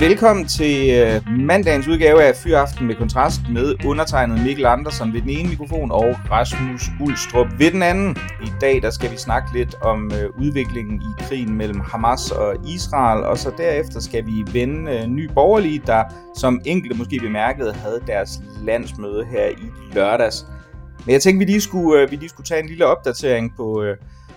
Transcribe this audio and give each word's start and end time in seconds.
Velkommen 0.00 0.46
til 0.46 0.90
øh, 1.00 1.38
mandagens 1.38 1.88
udgave 1.88 2.22
af 2.22 2.36
Fyraften 2.36 2.86
med 2.86 2.94
Kontrast 2.94 3.40
med 3.50 3.74
undertegnet 3.86 4.44
Mikkel 4.44 4.66
Andersen 4.66 5.12
ved 5.12 5.20
den 5.20 5.30
ene 5.30 5.48
mikrofon 5.48 5.90
og 5.90 6.14
Rasmus 6.30 6.82
Ulstrup 7.00 7.46
ved 7.58 7.70
den 7.70 7.82
anden. 7.82 8.16
I 8.42 8.52
dag 8.60 8.82
der 8.82 8.90
skal 8.90 9.10
vi 9.10 9.16
snakke 9.16 9.48
lidt 9.58 9.74
om 9.82 10.12
øh, 10.14 10.40
udviklingen 10.40 11.02
i 11.02 11.22
krigen 11.22 11.54
mellem 11.54 11.80
Hamas 11.80 12.30
og 12.30 12.56
Israel, 12.66 13.24
og 13.24 13.38
så 13.38 13.52
derefter 13.56 14.00
skal 14.00 14.26
vi 14.26 14.44
vende 14.52 14.92
øh, 14.92 15.06
Ny 15.06 15.30
Borgerlige, 15.34 15.82
der 15.86 16.04
som 16.36 16.60
enkelte 16.64 16.96
måske 16.96 17.18
bemærkede 17.22 17.72
havde 17.72 18.00
deres 18.06 18.30
landsmøde 18.62 19.24
her 19.24 19.48
i 19.48 19.94
lørdags. 19.94 20.46
Men 21.06 21.12
jeg 21.12 21.22
tænkte, 21.22 21.46
vi 21.46 21.52
lige 21.52 21.60
skulle, 21.60 22.10
vi 22.10 22.16
lige 22.16 22.28
skulle 22.28 22.46
tage 22.46 22.62
en 22.62 22.68
lille 22.68 22.86
opdatering 22.86 23.56
på... 23.56 23.84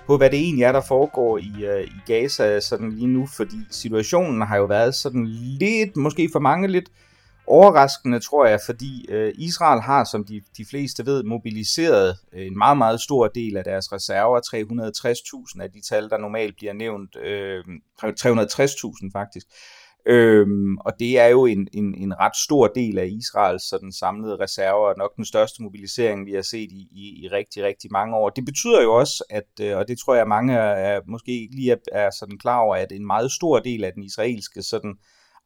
På, 0.08 0.18
hvad 0.18 0.30
det 0.30 0.40
egentlig 0.40 0.64
er, 0.64 0.72
der 0.72 0.82
foregår 0.82 1.38
i, 1.38 1.66
øh, 1.66 1.84
i 1.84 2.14
Gaza 2.14 2.60
sådan 2.60 2.92
lige 2.92 3.08
nu, 3.08 3.28
fordi 3.38 3.58
situationen 3.72 4.42
har 4.42 4.58
jo 4.58 4.66
været 4.66 4.96
sådan 4.96 5.26
lidt, 5.60 5.96
måske 5.96 6.30
for 6.34 6.40
mange 6.40 6.68
lidt 6.68 6.90
overraskende, 7.48 8.20
tror 8.20 8.46
jeg, 8.46 8.60
fordi 8.66 9.06
øh, 9.10 9.34
Israel 9.36 9.82
har, 9.82 10.04
som 10.04 10.24
de, 10.24 10.42
de 10.58 10.66
fleste 10.70 11.06
ved, 11.06 11.24
mobiliseret 11.24 12.18
øh, 12.34 12.48
en 12.48 12.58
meget, 12.58 12.78
meget 12.78 13.02
stor 13.02 13.28
del 13.28 13.58
af 13.58 13.64
deres 13.64 13.94
reserver, 13.94 14.40
360.000 15.56 15.64
af 15.64 15.72
de 15.72 15.82
tal, 15.82 16.10
der 16.10 16.18
normalt 16.18 16.56
bliver 16.56 16.74
nævnt, 16.74 17.16
øh, 17.16 17.64
360.000 18.02 19.12
faktisk, 19.14 19.48
Øhm, 20.06 20.78
og 20.78 20.94
det 21.00 21.20
er 21.20 21.28
jo 21.28 21.46
en, 21.46 21.68
en, 21.74 21.96
en 21.96 22.20
ret 22.20 22.36
stor 22.46 22.68
del 22.68 22.98
af 22.98 23.08
Israels 23.08 23.70
sådan 23.70 23.92
samlede 23.92 24.36
reserver, 24.36 24.88
og 24.88 24.96
nok 24.98 25.16
den 25.16 25.26
største 25.26 25.64
mobilisering, 25.64 26.26
vi 26.26 26.34
har 26.34 26.42
set 26.42 26.72
i, 26.72 26.88
i, 26.92 27.24
i 27.24 27.28
rigtig, 27.28 27.64
rigtig 27.64 27.92
mange 27.92 28.16
år. 28.16 28.30
Det 28.30 28.46
betyder 28.46 28.82
jo 28.82 28.94
også, 28.94 29.24
at, 29.30 29.50
øh, 29.62 29.78
og 29.78 29.88
det 29.88 29.98
tror 30.00 30.16
jeg 30.16 30.28
mange 30.28 30.54
er, 30.54 31.02
måske 31.08 31.32
ikke 31.42 31.56
lige 31.56 31.72
er, 31.72 31.78
er 31.92 32.10
sådan 32.20 32.38
klar 32.38 32.60
over, 32.60 32.76
at 32.76 32.92
en 32.92 33.06
meget 33.06 33.32
stor 33.32 33.60
del 33.60 33.84
af 33.84 33.94
den 33.94 34.04
israelske 34.04 34.62
sådan 34.62 34.96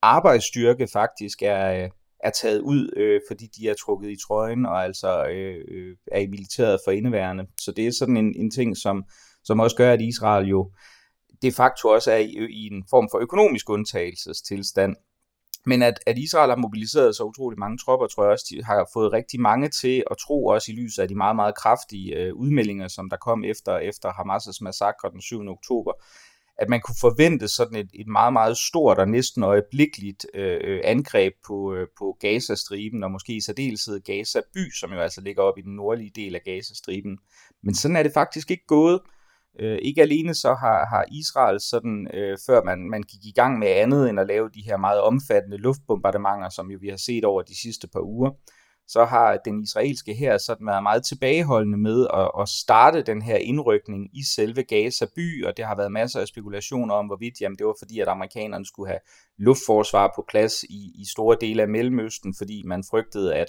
arbejdsstyrke 0.01 0.87
faktisk 0.93 1.41
er, 1.41 1.83
øh, 1.83 1.89
er 2.23 2.29
taget 2.29 2.59
ud, 2.59 2.93
øh, 2.97 3.21
fordi 3.29 3.45
de 3.57 3.69
er 3.69 3.73
trukket 3.73 4.09
i 4.09 4.17
trøjen 4.27 4.65
og 4.65 4.83
altså 4.83 5.25
øh, 5.25 5.65
øh, 5.67 5.95
er 6.11 6.19
i 6.19 6.27
militæret 6.27 6.79
for 6.85 6.91
indeværende. 6.91 7.45
Så 7.59 7.71
det 7.71 7.87
er 7.87 7.91
sådan 7.91 8.17
en, 8.17 8.33
en 8.35 8.51
ting, 8.51 8.77
som, 8.77 9.03
som 9.43 9.59
også 9.59 9.75
gør, 9.75 9.93
at 9.93 10.01
Israel 10.01 10.47
jo 10.47 10.71
de 11.41 11.51
facto 11.51 11.87
også 11.87 12.11
er 12.11 12.17
i, 12.17 12.47
i 12.49 12.67
en 12.67 12.83
form 12.89 13.07
for 13.11 13.19
økonomisk 13.19 13.69
undtagelsestilstand. 13.69 14.95
Men 15.65 15.81
at, 15.81 15.99
at 16.05 16.17
Israel 16.17 16.49
har 16.49 16.57
mobiliseret 16.57 17.15
så 17.15 17.23
utrolig 17.23 17.59
mange 17.59 17.77
tropper, 17.77 18.07
tror 18.07 18.23
jeg 18.23 18.31
også, 18.31 18.45
de 18.49 18.63
har 18.63 18.89
fået 18.93 19.13
rigtig 19.13 19.41
mange 19.41 19.69
til 19.69 20.03
at 20.11 20.17
tro, 20.17 20.45
også 20.45 20.71
i 20.71 20.75
lyset 20.75 21.01
af 21.01 21.07
de 21.07 21.15
meget, 21.15 21.35
meget 21.35 21.57
kraftige 21.57 22.15
øh, 22.15 22.33
udmeldinger, 22.33 22.87
som 22.87 23.09
der 23.09 23.17
kom 23.17 23.43
efter, 23.43 23.77
efter 23.77 24.09
Hamas' 24.09 24.57
massakre 24.61 25.11
den 25.11 25.21
7. 25.21 25.47
oktober, 25.47 25.93
at 26.57 26.69
man 26.69 26.81
kunne 26.81 26.95
forvente 27.01 27.47
sådan 27.47 27.77
et, 27.77 27.89
et 27.93 28.07
meget, 28.07 28.33
meget 28.33 28.57
stort 28.57 28.97
og 28.97 29.07
næsten 29.07 29.43
øjeblikkeligt 29.43 30.25
øh, 30.33 30.81
angreb 30.83 31.33
på, 31.47 31.73
øh, 31.73 31.87
på 31.99 32.17
Gazastriben, 32.19 33.03
og 33.03 33.11
måske 33.11 33.33
i 33.35 33.41
særdeleshed 33.41 33.99
Gaza 33.99 34.41
by, 34.53 34.71
som 34.79 34.93
jo 34.93 34.99
altså 34.99 35.21
ligger 35.21 35.43
op 35.43 35.57
i 35.57 35.61
den 35.61 35.75
nordlige 35.75 36.11
del 36.15 36.35
af 36.35 36.41
Gazastriben. 36.45 37.17
Men 37.63 37.75
sådan 37.75 37.97
er 37.97 38.03
det 38.03 38.13
faktisk 38.13 38.51
ikke 38.51 38.65
gået. 38.67 38.99
Øh, 39.03 39.16
Øh, 39.59 39.79
ikke 39.81 40.01
alene 40.01 40.35
så 40.35 40.53
har, 40.53 40.85
har 40.85 41.05
Israel 41.11 41.59
sådan, 41.59 42.07
øh, 42.13 42.37
før 42.45 42.63
man, 42.63 42.89
man 42.89 43.03
gik 43.03 43.25
i 43.25 43.31
gang 43.31 43.59
med 43.59 43.67
andet 43.67 44.09
end 44.09 44.19
at 44.19 44.27
lave 44.27 44.49
de 44.49 44.61
her 44.61 44.77
meget 44.77 45.01
omfattende 45.01 45.57
luftbombardementer, 45.57 46.49
som 46.49 46.71
jo 46.71 46.77
vi 46.81 46.89
har 46.89 46.97
set 46.97 47.25
over 47.25 47.41
de 47.41 47.61
sidste 47.61 47.87
par 47.87 48.01
uger, 48.01 48.31
så 48.87 49.05
har 49.05 49.37
den 49.45 49.63
israelske 49.63 50.13
her 50.13 50.37
sådan 50.37 50.67
været 50.67 50.83
meget 50.83 51.03
tilbageholdende 51.05 51.77
med 51.77 52.07
at, 52.13 52.31
at 52.41 52.49
starte 52.49 53.01
den 53.01 53.21
her 53.21 53.35
indrykning 53.35 54.09
i 54.13 54.23
selve 54.35 54.63
Gaza 54.63 55.05
by, 55.15 55.45
og 55.45 55.57
det 55.57 55.65
har 55.65 55.75
været 55.75 55.91
masser 55.91 56.19
af 56.19 56.27
spekulationer 56.27 56.95
om, 56.95 57.05
hvorvidt 57.05 57.41
jamen, 57.41 57.57
det 57.57 57.65
var 57.65 57.75
fordi, 57.79 57.99
at 57.99 58.07
amerikanerne 58.07 58.65
skulle 58.65 58.89
have 58.89 58.99
luftforsvar 59.37 60.11
på 60.15 60.25
plads 60.29 60.63
i, 60.63 60.91
i 60.95 61.05
store 61.05 61.37
dele 61.41 61.61
af 61.61 61.67
Mellemøsten, 61.67 62.35
fordi 62.37 62.63
man 62.65 62.83
frygtede, 62.89 63.35
at 63.35 63.47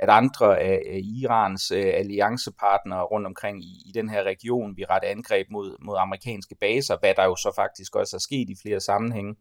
at 0.00 0.08
andre 0.08 0.60
af, 0.60 1.00
Irans 1.02 1.70
øh, 1.70 1.92
alliancepartnere 1.94 3.02
rundt 3.02 3.26
omkring 3.26 3.64
i, 3.64 3.82
i 3.86 3.92
den 3.94 4.08
her 4.08 4.22
region 4.22 4.76
vi 4.76 4.84
rette 4.84 5.08
angreb 5.08 5.46
mod, 5.50 5.76
mod 5.84 5.96
amerikanske 5.98 6.54
baser, 6.60 6.96
hvad 7.00 7.14
der 7.16 7.24
jo 7.24 7.36
så 7.36 7.52
faktisk 7.56 7.96
også 7.96 8.16
er 8.16 8.20
sket 8.20 8.50
i 8.50 8.56
flere 8.62 8.80
sammenhænge. 8.80 9.34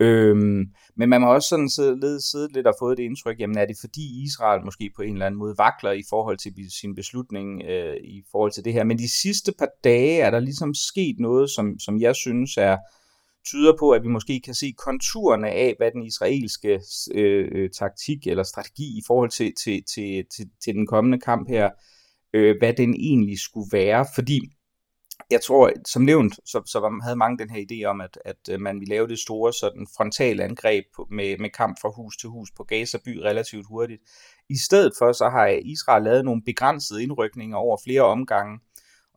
Øhm, 0.00 0.64
men 0.96 1.08
man 1.08 1.20
må 1.20 1.34
også 1.34 1.48
sådan 1.48 1.70
siddet, 1.70 2.22
siddet 2.22 2.52
lidt 2.52 2.66
og 2.66 2.74
fået 2.78 2.98
det 2.98 3.02
indtryk, 3.04 3.40
jamen 3.40 3.58
er 3.58 3.66
det 3.66 3.76
fordi 3.80 4.24
Israel 4.24 4.64
måske 4.64 4.90
på 4.96 5.02
en 5.02 5.12
eller 5.12 5.26
anden 5.26 5.38
måde 5.38 5.54
vakler 5.58 5.92
i 5.92 6.02
forhold 6.10 6.38
til 6.38 6.54
sin 6.80 6.94
beslutning 6.94 7.62
øh, 7.62 7.96
i 7.96 8.22
forhold 8.32 8.52
til 8.52 8.64
det 8.64 8.72
her. 8.72 8.84
Men 8.84 8.98
de 8.98 9.20
sidste 9.22 9.52
par 9.58 9.68
dage 9.84 10.20
er 10.20 10.30
der 10.30 10.40
ligesom 10.40 10.74
sket 10.74 11.16
noget, 11.18 11.50
som, 11.50 11.78
som 11.78 12.00
jeg 12.00 12.16
synes 12.16 12.56
er, 12.56 12.76
tyder 13.44 13.76
på, 13.78 13.90
at 13.90 14.02
vi 14.02 14.08
måske 14.08 14.40
kan 14.40 14.54
se 14.54 14.74
konturerne 14.78 15.50
af, 15.50 15.74
hvad 15.78 15.90
den 15.90 16.02
israelske 16.02 16.80
øh, 17.14 17.48
øh, 17.52 17.70
taktik 17.70 18.26
eller 18.26 18.42
strategi 18.42 18.98
i 18.98 19.02
forhold 19.06 19.30
til, 19.30 19.52
til, 19.64 19.82
til, 19.94 20.24
til, 20.36 20.46
til 20.64 20.74
den 20.74 20.86
kommende 20.86 21.20
kamp 21.20 21.48
her, 21.48 21.70
øh, 22.34 22.56
hvad 22.58 22.72
den 22.72 22.94
egentlig 22.94 23.40
skulle 23.40 23.68
være. 23.72 24.06
Fordi 24.14 24.40
jeg 25.30 25.40
tror, 25.40 25.70
som 25.86 26.02
nævnt, 26.02 26.34
så, 26.44 26.62
så 26.66 27.00
havde 27.02 27.16
mange 27.16 27.38
den 27.38 27.50
her 27.50 27.64
idé 27.70 27.84
om, 27.84 28.00
at, 28.00 28.18
at 28.24 28.36
øh, 28.50 28.60
man 28.60 28.80
ville 28.80 28.94
lave 28.94 29.08
det 29.08 29.18
store 29.18 29.52
sådan 29.52 29.86
frontale 29.96 30.44
angreb 30.44 30.84
med, 31.10 31.38
med 31.38 31.50
kamp 31.50 31.76
fra 31.80 31.90
hus 31.96 32.16
til 32.16 32.28
hus 32.28 32.50
på 32.56 32.64
Gaza 32.64 32.98
by 33.04 33.16
relativt 33.16 33.66
hurtigt. 33.66 34.02
I 34.48 34.56
stedet 34.58 34.92
for, 34.98 35.12
så 35.12 35.28
har 35.28 35.46
Israel 35.46 36.02
lavet 36.02 36.24
nogle 36.24 36.42
begrænsede 36.42 37.02
indrykninger 37.02 37.56
over 37.56 37.76
flere 37.84 38.02
omgange, 38.02 38.58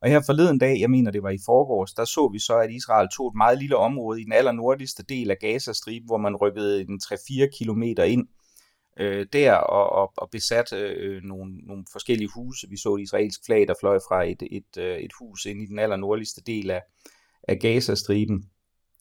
og 0.02 0.08
her 0.08 0.20
forleden 0.26 0.58
dag, 0.58 0.80
jeg 0.80 0.90
mener 0.90 1.10
det 1.10 1.22
var 1.22 1.30
i 1.30 1.38
forgårs, 1.46 1.92
der 1.92 2.04
så 2.04 2.28
vi 2.32 2.38
så, 2.38 2.56
at 2.56 2.70
Israel 2.70 3.08
tog 3.16 3.28
et 3.28 3.36
meget 3.36 3.58
lille 3.58 3.76
område 3.76 4.20
i 4.20 4.24
den 4.24 4.32
allernordligste 4.32 5.02
del 5.02 5.30
af 5.30 5.36
Gazastriben, 5.40 6.06
hvor 6.06 6.16
man 6.16 6.36
rykkede 6.36 6.80
en 6.80 7.00
3-4 7.04 7.58
kilometer 7.58 8.04
ind 8.04 8.28
øh, 8.98 9.26
der 9.32 9.54
og, 9.54 9.90
og, 10.02 10.12
og 10.16 10.28
besat 10.30 10.72
øh, 10.72 11.22
nogle, 11.22 11.58
nogle 11.58 11.84
forskellige 11.92 12.30
huse. 12.34 12.68
Vi 12.70 12.76
så 12.76 12.94
et 12.94 13.02
israelsk 13.02 13.40
flag, 13.46 13.68
der 13.68 13.74
fløj 13.80 13.98
fra 14.08 14.24
et, 14.30 14.42
et, 14.50 14.76
øh, 14.78 14.98
et 14.98 15.12
hus 15.18 15.46
ind 15.46 15.62
i 15.62 15.66
den 15.66 15.78
allernordligste 15.78 16.42
del 16.46 16.70
af, 16.70 16.82
af 17.48 17.58
Gazastriben. 17.58 18.50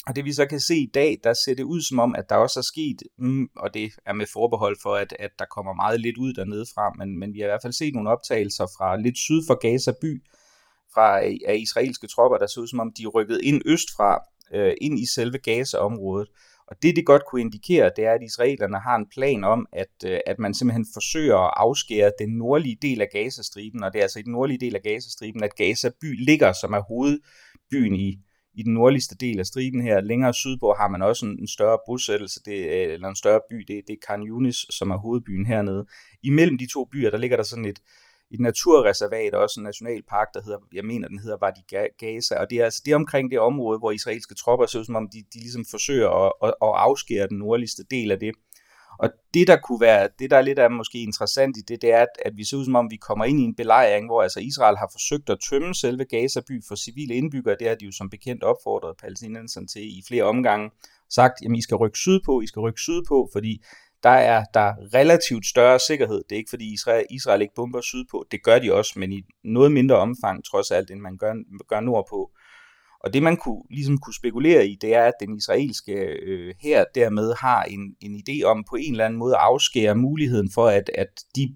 Og 0.08 0.16
det 0.16 0.26
vi 0.26 0.34
så 0.34 0.46
kan 0.46 0.60
se 0.60 0.76
i 0.76 0.92
dag, 0.94 1.20
der 1.24 1.34
ser 1.34 1.56
det 1.56 1.64
ud 1.64 1.82
som 1.82 2.00
om, 2.00 2.16
at 2.16 2.30
der 2.30 2.36
også 2.36 2.60
er 2.60 2.64
sket, 2.64 3.04
mm, 3.18 3.50
og 3.56 3.74
det 3.74 3.92
er 4.06 4.14
med 4.14 4.26
forbehold 4.34 4.78
for, 4.82 4.96
at, 4.96 5.16
at 5.20 5.32
der 5.40 5.46
kommer 5.46 5.74
meget 5.74 6.02
lidt 6.02 6.18
ud 6.18 6.34
dernede 6.34 6.66
fra, 6.76 6.94
men, 6.98 7.20
men 7.20 7.34
vi 7.34 7.40
har 7.40 7.46
i 7.46 7.50
hvert 7.50 7.62
fald 7.62 7.74
set 7.74 7.94
nogle 7.94 8.10
optagelser 8.10 8.68
fra 8.78 8.98
lidt 8.98 9.18
syd 9.18 9.42
for 9.48 9.56
Gaza 9.56 9.94
by, 10.02 10.24
fra 10.98 11.20
af 11.52 11.58
israelske 11.58 12.08
tropper, 12.08 12.38
der 12.38 12.48
så 12.48 12.60
ud 12.60 12.68
som 12.68 12.80
om 12.80 12.92
de 12.98 13.06
rykkede 13.06 13.44
ind 13.44 13.62
østfra, 13.66 14.20
øh, 14.54 14.74
ind 14.82 15.00
i 15.00 15.06
selve 15.16 15.38
Gaza-området. 15.38 16.30
Og 16.68 16.76
det, 16.82 16.96
det 16.96 17.06
godt 17.06 17.22
kunne 17.26 17.42
indikere, 17.42 17.92
det 17.96 18.06
er, 18.06 18.14
at 18.14 18.24
israelerne 18.24 18.80
har 18.80 18.96
en 18.96 19.10
plan 19.16 19.44
om, 19.44 19.68
at, 19.74 19.96
øh, 20.06 20.20
at 20.26 20.40
man 20.40 20.54
simpelthen 20.54 20.86
forsøger 20.94 21.38
at 21.38 21.54
afskære 21.56 22.12
den 22.20 22.30
nordlige 22.30 22.78
del 22.82 23.02
af 23.02 23.08
Gazastriben, 23.12 23.84
og 23.84 23.94
det 23.94 24.00
er 24.00 24.04
altså 24.04 24.20
i 24.20 24.22
den 24.22 24.32
nordlige 24.32 24.60
del 24.60 24.76
af 24.76 24.82
Gazastriben, 24.82 25.44
at 25.44 25.56
Gaza 25.56 25.90
by 26.02 26.26
ligger, 26.26 26.54
som 26.62 26.74
er 26.74 26.82
hovedbyen 26.82 27.96
i, 27.96 28.18
i 28.54 28.64
den 28.64 28.74
nordligste 28.74 29.16
del 29.16 29.40
af 29.40 29.46
striben 29.46 29.82
her. 29.82 30.02
Længere 30.02 30.34
sydpå 30.34 30.74
har 30.80 30.88
man 30.88 31.02
også 31.02 31.26
en, 31.26 31.40
en 31.40 31.48
større 31.48 31.80
bosættelse, 31.88 32.40
det, 32.46 32.58
øh, 32.58 32.94
eller 32.94 33.08
en 33.08 33.16
større 33.16 33.42
by, 33.50 33.56
det, 33.56 33.82
det 33.88 33.94
er 33.94 34.06
Khan 34.08 34.28
Yunis, 34.28 34.66
som 34.70 34.92
er 34.92 34.98
hovedbyen 34.98 35.46
hernede. 35.46 35.86
Imellem 36.24 36.58
de 36.58 36.68
to 36.74 36.86
byer, 36.86 37.10
der 37.10 37.18
ligger 37.18 37.38
der 37.38 37.44
sådan 37.44 37.66
et, 37.66 37.80
et 38.32 38.40
naturreservat, 38.40 39.34
også 39.34 39.60
en 39.60 39.64
nationalpark, 39.64 40.28
der 40.34 40.42
hedder, 40.44 40.60
jeg 40.74 40.86
mener, 40.86 41.08
den 41.08 41.20
hedder 41.20 41.38
Vadi 41.42 41.92
Gaza, 42.00 42.36
og 42.36 42.50
det 42.50 42.58
er 42.60 42.64
altså 42.64 42.82
det 42.86 42.92
er 42.92 42.96
omkring 42.96 43.32
det 43.32 43.40
område, 43.40 43.80
hvor 43.80 43.92
israelske 43.92 44.36
tropper 44.36 44.66
ser 44.66 44.80
ud 44.80 44.86
som 44.86 44.96
om, 44.96 45.10
de, 45.14 45.18
de 45.34 45.40
ligesom 45.40 45.66
forsøger 45.72 46.10
at, 46.26 46.34
at, 46.44 46.50
at 46.50 46.74
afskære 46.88 47.28
den 47.28 47.38
nordligste 47.38 47.84
del 47.92 48.12
af 48.12 48.20
det. 48.20 48.32
Og 49.00 49.10
det, 49.34 49.48
der 49.48 49.58
kunne 49.58 49.82
være, 49.82 50.10
det 50.20 50.32
der 50.32 50.38
er 50.38 50.42
lidt 50.42 50.60
af 50.60 50.72
måske 50.72 51.02
interessant 51.02 51.58
i 51.58 51.62
det, 51.68 51.82
det 51.82 51.92
er, 51.94 52.02
at, 52.02 52.14
at 52.26 52.38
vi 52.38 52.44
ser 52.44 52.58
ud 52.58 52.66
som 52.66 52.76
om, 52.76 52.92
vi 52.92 52.96
kommer 52.96 53.26
ind 53.26 53.40
i 53.40 53.44
en 53.44 53.56
belejring, 53.56 54.06
hvor 54.08 54.22
altså 54.24 54.40
Israel 54.40 54.78
har 54.78 54.90
forsøgt 54.92 55.30
at 55.30 55.38
tømme 55.50 55.76
selve 55.76 56.06
Gaza 56.06 56.42
by 56.48 56.64
for 56.68 56.76
civile 56.76 57.14
indbyggere. 57.14 57.56
Det 57.60 57.68
har 57.68 57.76
de 57.76 57.86
jo 57.86 57.92
som 57.92 58.10
bekendt 58.10 58.44
opfordret 58.44 58.98
palæstinenserne 58.98 59.68
til 59.68 59.82
i 59.82 60.02
flere 60.08 60.24
omgange. 60.24 60.70
Sagt, 61.10 61.34
jamen 61.44 61.56
I 61.56 61.62
skal 61.62 61.78
rykke 61.78 61.98
sydpå, 61.98 62.42
I 62.42 62.48
skal 62.48 62.60
rykke 62.60 62.82
sydpå, 62.82 63.30
fordi 63.34 63.64
der 64.04 64.10
er 64.10 64.44
der 64.54 64.74
relativt 64.94 65.46
større 65.46 65.80
sikkerhed. 65.80 66.24
Det 66.30 66.36
er 66.36 66.38
ikke 66.38 66.50
fordi 66.50 66.74
Israel, 66.74 67.06
Israel 67.10 67.42
ikke 67.42 67.56
bomber 67.56 67.82
sydpå, 67.82 68.26
det 68.32 68.44
gør 68.44 68.60
de 68.60 68.74
også, 68.74 69.00
men 69.00 69.12
i 69.12 69.22
noget 69.44 69.72
mindre 69.72 69.96
omfang 69.96 70.46
trods 70.46 70.72
alt, 70.72 70.92
end 70.92 71.00
man 71.00 71.18
gør, 71.18 71.34
gør 71.68 71.80
nordpå. 71.80 72.32
Og 73.04 73.14
det 73.14 73.24
man 73.24 73.38
kunne, 73.38 73.64
ligesom 73.70 73.98
kunne 73.98 74.14
spekulere 74.14 74.68
i, 74.68 74.78
det 74.82 74.94
er, 74.94 75.04
at 75.04 75.14
den 75.20 75.38
israelske 75.38 75.94
øh, 75.94 76.54
her 76.62 76.86
dermed 76.96 77.34
har 77.40 77.64
en, 77.64 77.96
en 78.02 78.16
idé 78.16 78.44
om 78.44 78.64
på 78.70 78.76
en 78.76 78.92
eller 78.92 79.06
anden 79.06 79.20
måde 79.20 79.36
at 79.36 79.42
afskære 79.42 79.96
muligheden 79.96 80.50
for, 80.54 80.68
at, 80.68 80.90
at 80.96 81.08
de 81.36 81.56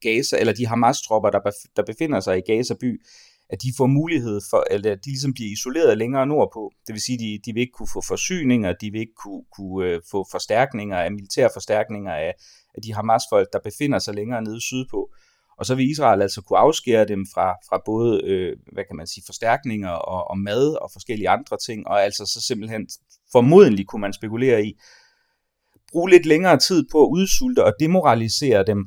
Gaza, 0.00 0.36
eller 0.40 0.52
de 0.52 0.66
Hamas-tropper, 0.66 1.30
der, 1.30 1.40
der 1.76 1.82
befinder 1.82 2.20
sig 2.20 2.38
i 2.38 2.52
Gaza 2.52 2.74
by, 2.80 3.02
at 3.50 3.62
de 3.62 3.72
får 3.76 3.86
mulighed 3.86 4.40
for, 4.50 4.64
eller 4.70 4.92
at 4.92 5.04
de 5.04 5.10
ligesom 5.10 5.34
bliver 5.34 5.52
isoleret 5.52 5.98
længere 5.98 6.26
nordpå. 6.26 6.72
Det 6.86 6.92
vil 6.92 7.02
sige, 7.02 7.14
at 7.14 7.20
de, 7.20 7.38
de 7.44 7.52
vil 7.54 7.60
ikke 7.60 7.72
kunne 7.72 7.92
få 7.92 8.02
forsyninger, 8.08 8.72
de 8.72 8.90
vil 8.90 9.00
ikke 9.00 9.14
kunne, 9.22 9.44
kunne 9.56 9.88
øh, 9.88 10.00
få 10.10 10.26
forstærkninger 10.30 10.98
af 10.98 11.12
militære 11.12 11.50
forstærkninger 11.52 12.12
af, 12.12 12.34
af 12.74 12.82
de 12.82 12.94
Hamas-folk, 12.94 13.48
der 13.52 13.58
befinder 13.64 13.98
sig 13.98 14.14
længere 14.14 14.42
nede 14.42 14.60
sydpå. 14.60 15.10
Og 15.58 15.66
så 15.66 15.74
vil 15.74 15.90
Israel 15.90 16.22
altså 16.22 16.42
kunne 16.42 16.58
afskære 16.58 17.04
dem 17.04 17.26
fra, 17.34 17.52
fra 17.68 17.82
både, 17.84 18.24
øh, 18.24 18.56
hvad 18.72 18.84
kan 18.84 18.96
man 18.96 19.06
sige, 19.06 19.24
forstærkninger 19.26 19.90
og, 19.90 20.30
og 20.30 20.38
mad 20.38 20.74
og 20.82 20.90
forskellige 20.92 21.28
andre 21.28 21.56
ting, 21.66 21.88
og 21.88 22.04
altså 22.04 22.26
så 22.26 22.40
simpelthen 22.40 22.88
formodentlig 23.32 23.86
kunne 23.86 24.00
man 24.00 24.12
spekulere 24.12 24.64
i, 24.64 24.78
bruge 25.92 26.10
lidt 26.10 26.26
længere 26.26 26.58
tid 26.58 26.84
på 26.92 27.02
at 27.02 27.10
udsulte 27.10 27.64
og 27.64 27.72
demoralisere 27.80 28.64
dem, 28.64 28.86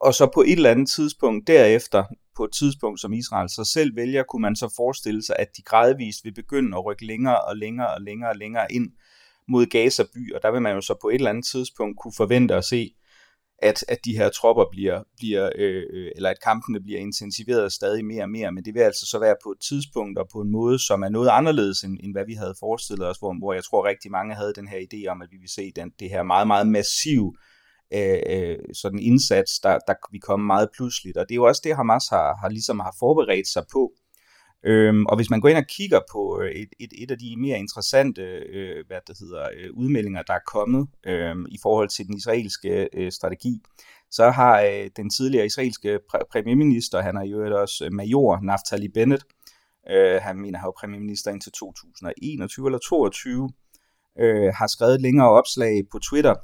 og 0.00 0.14
så 0.14 0.30
på 0.34 0.40
et 0.40 0.52
eller 0.52 0.70
andet 0.70 0.88
tidspunkt 0.90 1.46
derefter, 1.46 2.04
på 2.36 2.44
et 2.44 2.52
tidspunkt 2.52 3.00
som 3.00 3.12
Israel 3.12 3.48
så 3.48 3.64
selv 3.64 3.96
vælger, 3.96 4.22
kunne 4.22 4.42
man 4.42 4.56
så 4.56 4.72
forestille 4.76 5.22
sig, 5.22 5.36
at 5.38 5.48
de 5.56 5.62
gradvist 5.62 6.24
vil 6.24 6.34
begynde 6.34 6.76
at 6.76 6.84
rykke 6.84 7.06
længere 7.06 7.40
og 7.40 7.56
længere 7.56 7.94
og 7.94 8.00
længere 8.00 8.30
og 8.30 8.36
længere 8.36 8.72
ind 8.72 8.92
mod 9.48 9.66
Gaza 9.66 10.04
by, 10.14 10.34
og 10.34 10.42
der 10.42 10.50
vil 10.50 10.62
man 10.62 10.74
jo 10.74 10.80
så 10.80 10.94
på 11.02 11.08
et 11.08 11.14
eller 11.14 11.30
andet 11.30 11.46
tidspunkt 11.46 11.98
kunne 11.98 12.12
forvente 12.16 12.54
at 12.54 12.64
se 12.64 12.94
at, 13.58 13.84
at 13.88 13.98
de 14.04 14.16
her 14.16 14.28
tropper 14.28 14.64
bliver, 14.70 15.02
bliver 15.16 15.50
øh, 15.54 16.10
eller 16.16 16.30
at 16.30 16.42
kampene 16.44 16.80
bliver 16.80 17.00
intensiveret 17.00 17.72
stadig 17.72 18.04
mere 18.04 18.22
og 18.22 18.30
mere, 18.30 18.52
men 18.52 18.64
det 18.64 18.74
vil 18.74 18.80
altså 18.80 19.06
så 19.06 19.18
være 19.18 19.36
på 19.44 19.50
et 19.50 19.58
tidspunkt 19.68 20.18
og 20.18 20.28
på 20.32 20.40
en 20.40 20.50
måde, 20.50 20.78
som 20.86 21.02
er 21.02 21.08
noget 21.08 21.28
anderledes, 21.28 21.80
end, 21.84 21.98
end 22.02 22.14
hvad 22.14 22.26
vi 22.26 22.34
havde 22.34 22.54
forestillet 22.60 23.08
os, 23.08 23.18
hvor, 23.18 23.38
hvor 23.38 23.52
jeg 23.52 23.64
tror 23.64 23.86
rigtig 23.86 24.10
mange 24.10 24.34
havde 24.34 24.52
den 24.54 24.68
her 24.68 24.78
idé 24.78 25.06
om, 25.06 25.22
at 25.22 25.28
vi 25.30 25.36
vil 25.36 25.48
se 25.48 25.72
den, 25.76 25.90
det 26.00 26.10
her 26.10 26.22
meget, 26.22 26.46
meget 26.46 26.66
massiv 26.66 27.36
øh, 27.36 27.53
Øh, 27.94 28.20
øh, 28.26 28.58
sådan 28.74 28.98
indsats, 28.98 29.60
der, 29.60 29.78
der 29.86 29.94
vi 30.12 30.18
komme 30.18 30.46
meget 30.46 30.68
pludseligt, 30.76 31.16
og 31.16 31.28
det 31.28 31.34
er 31.34 31.42
jo 31.42 31.44
også 31.44 31.60
det, 31.64 31.76
Hamas 31.76 32.08
har, 32.08 32.36
har 32.36 32.48
ligesom 32.48 32.80
har 32.80 32.94
forberedt 33.00 33.48
sig 33.48 33.64
på, 33.72 33.92
Øhm, 34.66 35.06
og 35.06 35.16
hvis 35.16 35.30
man 35.30 35.40
går 35.40 35.48
ind 35.48 35.58
og 35.58 35.66
kigger 35.66 36.00
på 36.12 36.40
øh, 36.42 36.50
et, 36.50 36.68
et, 36.80 36.92
et 37.02 37.10
af 37.10 37.18
de 37.18 37.36
mere 37.38 37.58
interessante 37.58 38.22
øh, 38.22 38.86
hvad 38.86 39.00
det 39.06 39.16
hedder, 39.20 39.48
øh, 39.56 39.70
udmeldinger, 39.72 40.22
der 40.22 40.34
er 40.34 40.46
kommet 40.46 40.88
øh, 41.06 41.36
i 41.48 41.58
forhold 41.62 41.88
til 41.88 42.06
den 42.06 42.16
israelske 42.16 42.88
øh, 42.92 43.12
strategi, 43.12 43.60
så 44.10 44.30
har 44.30 44.62
øh, 44.62 44.90
den 44.96 45.10
tidligere 45.10 45.46
israelske 45.46 45.98
præ- 46.12 46.28
premierminister, 46.32 47.02
han 47.02 47.16
er 47.16 47.24
jo 47.24 47.60
også 47.60 47.84
øh, 47.84 47.92
major, 47.92 48.40
Naftali 48.42 48.88
Bennett, 48.88 49.24
øh, 49.90 50.22
han 50.22 50.36
mener, 50.40 50.58
han 50.58 50.66
var 50.66 50.80
premierminister 50.80 51.30
indtil 51.30 51.52
2021 51.52 52.66
eller 52.66 52.78
2022, 52.78 53.50
øh, 54.18 54.52
har 54.54 54.66
skrevet 54.66 54.94
et 54.94 55.00
længere 55.00 55.30
opslag 55.30 55.82
på 55.92 55.98
Twitter, 55.98 56.34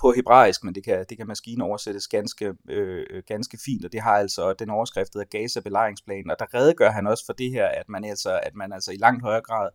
på 0.00 0.12
hebraisk, 0.12 0.64
men 0.64 0.74
det 0.74 0.84
kan, 0.84 1.04
det 1.08 1.16
kan 1.16 1.26
maskinen 1.26 1.60
oversættes 1.60 2.08
ganske, 2.08 2.54
øh, 2.68 3.06
øh 3.10 3.22
ganske 3.26 3.58
fint, 3.64 3.84
og 3.84 3.92
det 3.92 4.00
har 4.00 4.16
altså 4.16 4.52
den 4.52 4.70
overskrift, 4.70 5.12
der 5.12 5.24
Gaza 5.24 5.60
belejringsplanen, 5.60 6.30
og 6.30 6.36
der 6.38 6.54
redegør 6.54 6.90
han 6.90 7.06
også 7.06 7.26
for 7.26 7.32
det 7.32 7.50
her, 7.50 7.66
at 7.66 7.88
man 7.88 8.04
altså, 8.04 8.40
at 8.42 8.54
man 8.54 8.72
altså 8.72 8.92
i 8.92 8.96
langt 8.96 9.22
højere 9.22 9.42
grad 9.42 9.70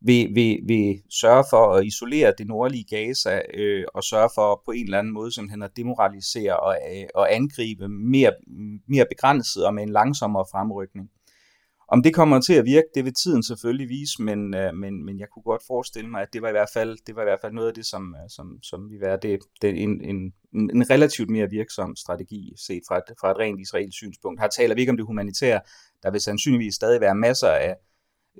vil, 0.00 0.34
vil, 0.34 0.60
vil 0.66 1.02
sørge 1.10 1.44
for 1.50 1.74
at 1.74 1.86
isolere 1.86 2.34
det 2.38 2.46
nordlige 2.46 2.84
Gaza, 2.84 3.42
øh, 3.54 3.84
og 3.94 4.04
sørge 4.04 4.30
for 4.34 4.62
på 4.64 4.70
en 4.70 4.84
eller 4.84 4.98
anden 4.98 5.12
måde 5.12 5.32
simpelthen 5.32 5.62
at 5.62 5.76
demoralisere 5.76 6.56
og, 6.60 6.78
øh, 6.92 7.06
og 7.14 7.34
angribe 7.34 7.88
mere, 7.88 8.32
mere 8.86 9.06
begrænset 9.10 9.66
og 9.66 9.74
med 9.74 9.82
en 9.82 9.88
langsommere 9.88 10.44
fremrykning. 10.50 11.10
Om 11.90 12.02
det 12.02 12.14
kommer 12.14 12.40
til 12.40 12.54
at 12.54 12.64
virke, 12.64 12.88
det 12.94 13.04
vil 13.04 13.14
tiden 13.14 13.42
selvfølgelig 13.42 13.88
vise, 13.88 14.22
men, 14.22 14.54
øh, 14.54 14.74
men, 14.74 15.04
men 15.04 15.20
jeg 15.20 15.28
kunne 15.28 15.42
godt 15.42 15.62
forestille 15.66 16.10
mig, 16.10 16.22
at 16.22 16.28
det 16.32 16.42
var 16.42 16.48
i 16.48 16.52
hvert 16.52 16.68
fald, 16.74 16.98
det 17.06 17.16
var 17.16 17.22
i 17.22 17.24
hvert 17.24 17.40
fald 17.42 17.52
noget 17.52 17.68
af 17.68 17.74
det, 17.74 17.86
som, 17.86 18.14
øh, 18.14 18.28
som, 18.28 18.62
som 18.62 18.90
vil 18.90 19.00
være 19.00 19.18
det, 19.22 19.38
det 19.62 19.82
en, 19.82 20.04
en, 20.04 20.34
en 20.52 20.90
relativt 20.90 21.30
mere 21.30 21.50
virksom 21.50 21.96
strategi, 21.96 22.52
set 22.66 22.82
fra 22.88 22.96
et, 22.96 23.04
fra 23.20 23.30
et 23.30 23.38
rent 23.38 23.60
israelsk 23.60 23.96
synspunkt. 23.96 24.40
Her 24.40 24.48
taler 24.48 24.74
vi 24.74 24.80
ikke 24.80 24.90
om 24.90 24.96
det 24.96 25.06
humanitære. 25.06 25.60
Der 26.02 26.10
vil 26.10 26.20
sandsynligvis 26.20 26.74
stadig 26.74 27.00
være 27.00 27.14
masser 27.14 27.48
af 27.48 27.76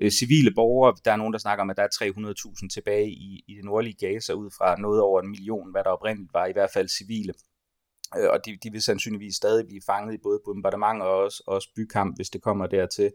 øh, 0.01 0.11
civile 0.11 0.51
borgere. 0.55 0.95
Der 1.05 1.11
er 1.11 1.15
nogen, 1.15 1.33
der 1.33 1.39
snakker 1.39 1.61
om, 1.61 1.69
at 1.69 1.77
der 1.77 1.83
er 1.83 2.03
300.000 2.03 2.69
tilbage 2.73 3.09
i, 3.09 3.43
i 3.47 3.55
det 3.55 3.63
nordlige 3.63 4.07
Gaza, 4.07 4.33
ud 4.33 4.49
fra 4.57 4.75
noget 4.75 5.01
over 5.01 5.21
en 5.21 5.29
million, 5.29 5.71
hvad 5.71 5.83
der 5.83 5.89
oprindeligt 5.89 6.33
var, 6.33 6.45
i 6.45 6.53
hvert 6.53 6.71
fald 6.73 6.87
civile. 6.87 7.33
Øh, 8.17 8.29
og 8.33 8.45
de, 8.45 8.57
de 8.63 8.71
vil 8.71 8.81
sandsynligvis 8.81 9.35
stadig 9.35 9.67
blive 9.67 9.81
fanget 9.85 10.13
i 10.13 10.17
både 10.23 10.39
bombardement 10.45 11.01
og 11.01 11.17
også, 11.17 11.43
også 11.47 11.69
bykamp, 11.75 12.15
hvis 12.17 12.29
det 12.29 12.41
kommer 12.41 12.67
dertil. 12.67 13.11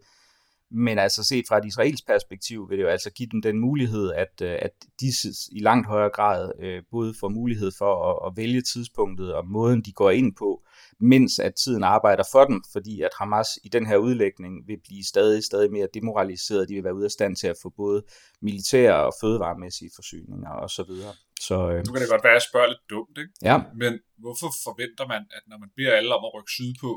Men 0.71 0.99
altså 0.99 1.25
set 1.25 1.45
fra 1.49 1.59
et 1.59 1.65
israelsk 1.65 2.07
perspektiv 2.07 2.71
vil 2.71 2.79
det 2.79 2.85
jo 2.85 2.89
altså 2.89 3.11
give 3.11 3.29
dem 3.33 3.43
den 3.43 3.59
mulighed, 3.59 4.13
at, 4.13 4.41
øh, 4.43 4.59
at 4.63 4.71
de 5.01 5.07
i 5.53 5.61
langt 5.61 5.87
højere 5.87 6.11
grad 6.11 6.53
øh, 6.61 6.83
både 6.91 7.15
får 7.21 7.29
mulighed 7.29 7.73
for 7.79 7.93
at, 8.11 8.31
at 8.31 8.37
vælge 8.37 8.63
tidspunktet 8.63 9.35
og 9.35 9.47
måden, 9.47 9.83
de 9.83 9.93
går 9.93 10.11
ind 10.11 10.37
på, 10.37 10.63
mens 11.01 11.39
at 11.39 11.55
tiden 11.55 11.85
arbejder 11.85 12.25
for 12.33 12.45
dem, 12.45 12.63
fordi 12.73 13.03
at 13.03 13.11
Hamas 13.19 13.49
i 13.65 13.69
den 13.69 13.87
her 13.87 13.97
udlægning 13.97 14.69
vil 14.69 14.79
blive 14.85 15.05
stadig, 15.05 15.45
stadig 15.45 15.73
mere 15.73 15.89
demoraliseret. 15.95 16.69
De 16.69 16.75
vil 16.75 16.85
være 16.85 16.95
ude 16.95 17.05
af 17.05 17.11
stand 17.11 17.37
til 17.37 17.47
at 17.47 17.57
få 17.63 17.69
både 17.77 18.03
militære 18.43 19.07
og 19.07 19.13
fødevaremæssige 19.21 19.91
forsyninger 19.95 20.51
osv. 20.51 20.93
Så, 21.41 21.57
øh, 21.71 21.79
nu 21.87 21.93
kan 21.93 22.03
det 22.03 22.11
godt 22.11 22.25
være, 22.25 22.33
at 22.33 22.41
jeg 22.41 22.49
spørger 22.51 22.69
lidt 22.69 22.91
dumt, 22.91 23.19
ikke? 23.23 23.33
Ja. 23.43 23.57
men 23.83 23.93
hvorfor 24.19 24.51
forventer 24.67 25.07
man, 25.13 25.23
at 25.37 25.43
når 25.51 25.59
man 25.59 25.71
beder 25.77 25.93
alle 25.99 26.15
om 26.17 26.25
at 26.29 26.35
rykke 26.37 26.53
sydpå, 26.59 26.91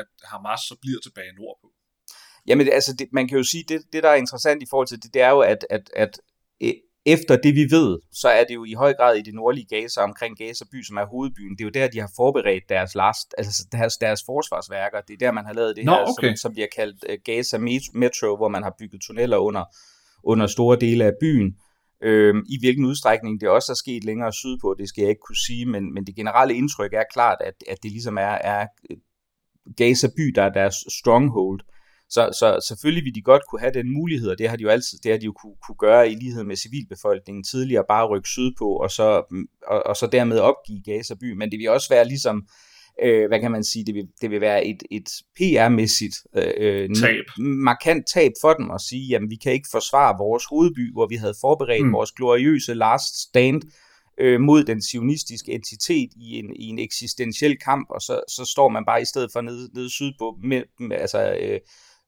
at 0.00 0.10
Hamas 0.30 0.60
så 0.70 0.74
bliver 0.82 1.00
tilbage 1.06 1.32
nordpå? 1.40 1.68
Jamen, 2.48 2.68
altså, 2.72 2.92
det, 2.98 3.08
man 3.12 3.28
kan 3.28 3.38
jo 3.38 3.44
sige, 3.44 3.64
det, 3.68 3.82
det 3.92 4.02
der 4.02 4.08
er 4.08 4.14
interessant 4.14 4.62
i 4.62 4.66
forhold 4.70 4.86
til 4.86 5.02
det, 5.02 5.14
det 5.14 5.22
er 5.22 5.30
jo, 5.30 5.40
at, 5.40 5.66
at, 5.70 5.90
at 5.96 6.20
e, 6.60 6.72
efter 7.06 7.36
det 7.36 7.54
vi 7.54 7.66
ved, 7.70 7.98
så 8.12 8.28
er 8.28 8.44
det 8.44 8.54
jo 8.54 8.64
i 8.64 8.72
høj 8.72 8.92
grad 8.94 9.16
i 9.16 9.22
det 9.22 9.34
nordlige 9.34 9.66
Gaza, 9.66 10.00
omkring 10.00 10.38
Gaza 10.38 10.64
by, 10.72 10.82
som 10.82 10.96
er 10.96 11.06
hovedbyen. 11.06 11.52
Det 11.52 11.60
er 11.60 11.64
jo 11.64 11.70
der, 11.70 11.88
de 11.88 12.00
har 12.00 12.10
forberedt 12.16 12.68
deres 12.68 12.94
last, 12.94 13.34
altså 13.38 13.66
deres, 13.72 13.96
deres 13.96 14.22
forsvarsværker. 14.26 15.00
Det 15.00 15.14
er 15.14 15.18
der, 15.18 15.32
man 15.32 15.46
har 15.46 15.52
lavet 15.52 15.76
det 15.76 15.84
Nå, 15.84 15.92
her, 15.92 16.00
okay. 16.00 16.28
som, 16.28 16.36
som 16.36 16.52
bliver 16.52 16.68
kaldt 16.76 17.04
uh, 17.08 17.14
Gaza 17.24 17.58
Metro, 17.94 18.36
hvor 18.36 18.48
man 18.48 18.62
har 18.62 18.74
bygget 18.78 19.00
tunneller 19.02 19.36
under, 19.36 19.64
under 20.22 20.46
store 20.46 20.76
dele 20.80 21.04
af 21.04 21.12
byen. 21.20 21.56
Øhm, 22.02 22.42
I 22.48 22.58
hvilken 22.60 22.84
udstrækning 22.84 23.40
det 23.40 23.48
også 23.48 23.72
er 23.72 23.76
sket 23.76 24.04
længere 24.04 24.32
sydpå, 24.32 24.74
det 24.78 24.88
skal 24.88 25.02
jeg 25.02 25.10
ikke 25.10 25.26
kunne 25.26 25.44
sige, 25.46 25.66
men, 25.66 25.94
men 25.94 26.06
det 26.06 26.16
generelle 26.16 26.54
indtryk 26.54 26.92
er 26.92 27.04
klart, 27.12 27.38
at, 27.40 27.54
at 27.68 27.78
det 27.82 27.90
ligesom 27.90 28.18
er, 28.18 28.38
er 28.54 28.66
Gaza 29.76 30.08
by, 30.16 30.26
der 30.34 30.42
er 30.42 30.52
deres 30.52 30.74
stronghold. 31.00 31.60
Så, 32.10 32.30
så 32.38 32.66
selvfølgelig 32.68 33.04
vil 33.04 33.14
de 33.14 33.22
godt 33.22 33.42
kunne 33.50 33.60
have 33.60 33.72
den 33.74 33.92
mulighed, 33.94 34.30
og 34.30 34.38
det 34.38 34.48
har 34.48 34.56
de 34.56 34.62
jo 34.62 34.68
altid, 34.68 34.98
det 34.98 35.10
har 35.10 35.18
de 35.18 35.24
jo 35.24 35.32
kunne, 35.32 35.56
kunne 35.66 35.76
gøre 35.78 36.10
i 36.10 36.14
lighed 36.14 36.44
med 36.44 36.56
civilbefolkningen 36.56 37.44
tidligere, 37.44 37.84
bare 37.88 38.06
rykke 38.06 38.28
sydpå, 38.28 38.64
og 38.64 38.90
så, 38.90 39.22
og, 39.66 39.86
og 39.86 39.96
så 39.96 40.06
dermed 40.12 40.38
opgive 40.38 40.82
Gaza 40.84 41.14
by, 41.14 41.32
men 41.32 41.50
det 41.50 41.58
vil 41.58 41.70
også 41.70 41.88
være 41.90 42.08
ligesom, 42.08 42.42
øh, 43.02 43.28
hvad 43.28 43.40
kan 43.40 43.50
man 43.50 43.64
sige, 43.64 43.84
det 43.86 43.94
vil, 43.94 44.08
det 44.20 44.30
vil 44.30 44.40
være 44.40 44.66
et, 44.66 44.82
et 44.90 45.08
PR-mæssigt 45.36 46.16
øh, 46.34 46.88
tab. 46.94 47.24
markant 47.38 48.06
tab 48.14 48.32
for 48.40 48.52
dem 48.52 48.70
at 48.70 48.80
sige, 48.80 49.06
jamen 49.08 49.30
vi 49.30 49.36
kan 49.36 49.52
ikke 49.52 49.68
forsvare 49.70 50.18
vores 50.18 50.44
hovedby, 50.50 50.92
hvor 50.92 51.06
vi 51.06 51.16
havde 51.16 51.34
forberedt 51.40 51.86
mm. 51.86 51.92
vores 51.92 52.12
gloriøse 52.12 52.74
last 52.74 53.22
stand, 53.28 53.62
øh, 54.20 54.40
mod 54.40 54.64
den 54.64 54.82
sionistiske 54.82 55.52
entitet 55.52 56.10
i 56.16 56.38
en, 56.38 56.56
i 56.56 56.64
en 56.64 56.78
eksistentiel 56.78 57.58
kamp, 57.58 57.86
og 57.90 58.00
så, 58.00 58.20
så 58.28 58.44
står 58.44 58.68
man 58.68 58.84
bare 58.84 59.02
i 59.02 59.04
stedet 59.04 59.30
for 59.32 59.40
nede, 59.40 59.70
nede 59.74 59.90
sydpå, 59.90 60.38
med, 60.42 60.62
med, 60.80 60.96
altså 60.96 61.36
øh, 61.40 61.60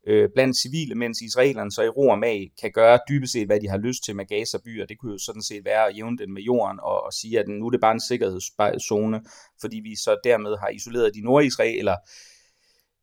øh, 0.07 0.28
blandt 0.35 0.57
civile, 0.57 0.95
mens 0.95 1.21
israelerne 1.21 1.73
så 1.73 1.83
i 1.83 1.88
ro 1.88 2.09
og 2.09 2.19
mag 2.19 2.50
kan 2.61 2.73
gøre 2.73 2.99
dybest 3.09 3.33
set, 3.33 3.47
hvad 3.47 3.61
de 3.61 3.69
har 3.69 3.78
lyst 3.78 4.04
til 4.04 4.16
med 4.16 4.26
Gaza 4.26 4.59
by, 4.64 4.83
og 4.83 4.88
det 4.88 4.99
kunne 4.99 5.12
jo 5.12 5.19
sådan 5.19 5.42
set 5.42 5.64
være 5.64 5.88
at 5.88 5.97
jævne 5.97 6.19
den 6.19 6.35
med 6.35 6.42
jorden 6.42 6.80
og, 6.83 7.02
og 7.02 7.12
sige, 7.12 7.38
at 7.38 7.49
nu 7.49 7.66
er 7.66 7.71
det 7.71 7.80
bare 7.80 7.92
en 7.92 8.00
sikkerhedszone, 8.09 9.21
fordi 9.61 9.80
vi 9.80 9.97
så 9.97 10.16
dermed 10.25 10.57
har 10.61 10.69
isoleret 10.69 11.14
de 11.14 11.21
nordisraeler, 11.21 11.97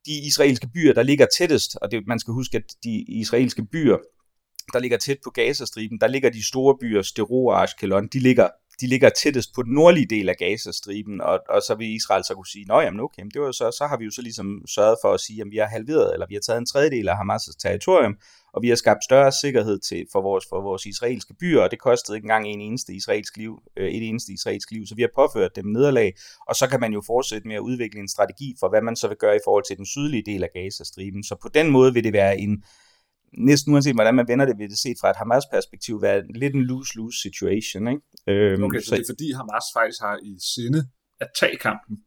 de 0.05 0.27
israelske 0.27 0.67
byer, 0.73 0.93
der 0.93 1.03
ligger 1.03 1.27
tættest, 1.37 1.75
og 1.81 1.91
det, 1.91 2.07
man 2.07 2.19
skal 2.19 2.33
huske, 2.33 2.57
at 2.57 2.63
de 2.83 3.05
israelske 3.07 3.65
byer, 3.65 3.97
der 4.73 4.79
ligger 4.79 4.97
tæt 4.97 5.17
på 5.23 5.29
Gazastriben, 5.29 5.99
der 6.01 6.07
ligger 6.07 6.29
de 6.29 6.47
store 6.47 6.77
byer, 6.81 7.01
Sderot 7.01 7.53
og 7.53 7.63
Ashkelon, 7.63 8.07
de 8.07 8.19
ligger 8.19 8.49
de 8.81 8.87
ligger 8.87 9.09
tættest 9.09 9.53
på 9.55 9.63
den 9.63 9.73
nordlige 9.73 10.05
del 10.05 10.29
af 10.29 10.35
Gazastriben, 10.35 11.21
og, 11.21 11.39
og 11.49 11.61
så 11.61 11.75
vil 11.75 11.95
Israel 11.95 12.23
så 12.23 12.33
kunne 12.35 12.47
sige, 12.47 12.65
nå 12.65 12.79
jamen 12.79 12.99
okay, 12.99 13.23
det 13.33 13.41
var 13.41 13.51
så, 13.51 13.71
så 13.71 13.87
har 13.89 13.97
vi 13.97 14.05
jo 14.05 14.11
så 14.11 14.21
ligesom 14.21 14.61
sørget 14.67 14.97
for 15.01 15.13
at 15.13 15.19
sige, 15.19 15.41
at 15.41 15.47
vi 15.51 15.57
har 15.57 15.65
halveret, 15.65 16.13
eller 16.13 16.27
vi 16.27 16.33
har 16.33 16.41
taget 16.41 16.57
en 16.57 16.65
tredjedel 16.65 17.09
af 17.09 17.15
Hamas' 17.15 17.55
territorium, 17.59 18.15
og 18.53 18.61
vi 18.61 18.69
har 18.69 18.75
skabt 18.75 19.03
større 19.03 19.31
sikkerhed 19.31 19.79
til, 19.79 20.05
for, 20.11 20.21
vores, 20.21 20.45
for 20.49 20.61
vores 20.61 20.85
israelske 20.85 21.33
byer, 21.33 21.61
og 21.61 21.71
det 21.71 21.79
kostede 21.79 22.17
ikke 22.17 22.25
engang 22.25 22.47
en 22.47 22.61
eneste 22.61 22.93
israelsk 22.93 23.37
liv, 23.37 23.61
øh, 23.77 23.89
et 23.89 24.03
eneste 24.09 24.33
israelsk 24.33 24.71
liv, 24.71 24.85
så 24.85 24.95
vi 24.95 25.01
har 25.01 25.09
påført 25.15 25.55
dem 25.55 25.65
nederlag, 25.65 26.13
og 26.47 26.55
så 26.55 26.67
kan 26.67 26.79
man 26.79 26.93
jo 26.93 27.01
fortsætte 27.07 27.47
med 27.47 27.55
at 27.55 27.59
udvikle 27.59 27.99
en 27.99 28.09
strategi 28.09 28.55
for, 28.59 28.69
hvad 28.69 28.81
man 28.81 28.95
så 28.95 29.07
vil 29.07 29.17
gøre 29.17 29.35
i 29.35 29.45
forhold 29.45 29.63
til 29.67 29.77
den 29.77 29.85
sydlige 29.85 30.23
del 30.25 30.43
af 30.43 30.49
Gazastriben. 30.53 31.23
Så 31.23 31.35
på 31.41 31.49
den 31.53 31.69
måde 31.69 31.93
vil 31.93 32.03
det 32.03 32.13
være 32.13 32.39
en, 32.39 32.63
næsten 33.33 33.73
uanset 33.73 33.95
hvordan 33.95 34.15
man 34.15 34.27
vender 34.27 34.45
det, 34.45 34.57
vil 34.57 34.69
det 34.69 34.77
set 34.77 34.97
fra 35.01 35.09
et 35.09 35.15
Hamas-perspektiv 35.15 36.01
være 36.01 36.23
lidt 36.35 36.53
en 36.53 36.63
lose-lose 36.63 37.21
situation. 37.21 37.87
Ikke? 37.87 38.01
Øhm, 38.27 38.63
okay, 38.63 38.79
så, 38.79 38.85
så 38.85 38.95
det 38.95 39.01
er 39.01 39.05
fordi 39.09 39.31
Hamas 39.31 39.65
faktisk 39.73 40.01
har 40.01 40.19
i 40.23 40.37
sinde 40.55 40.79
at 41.19 41.27
tage 41.39 41.57
kampen? 41.57 41.97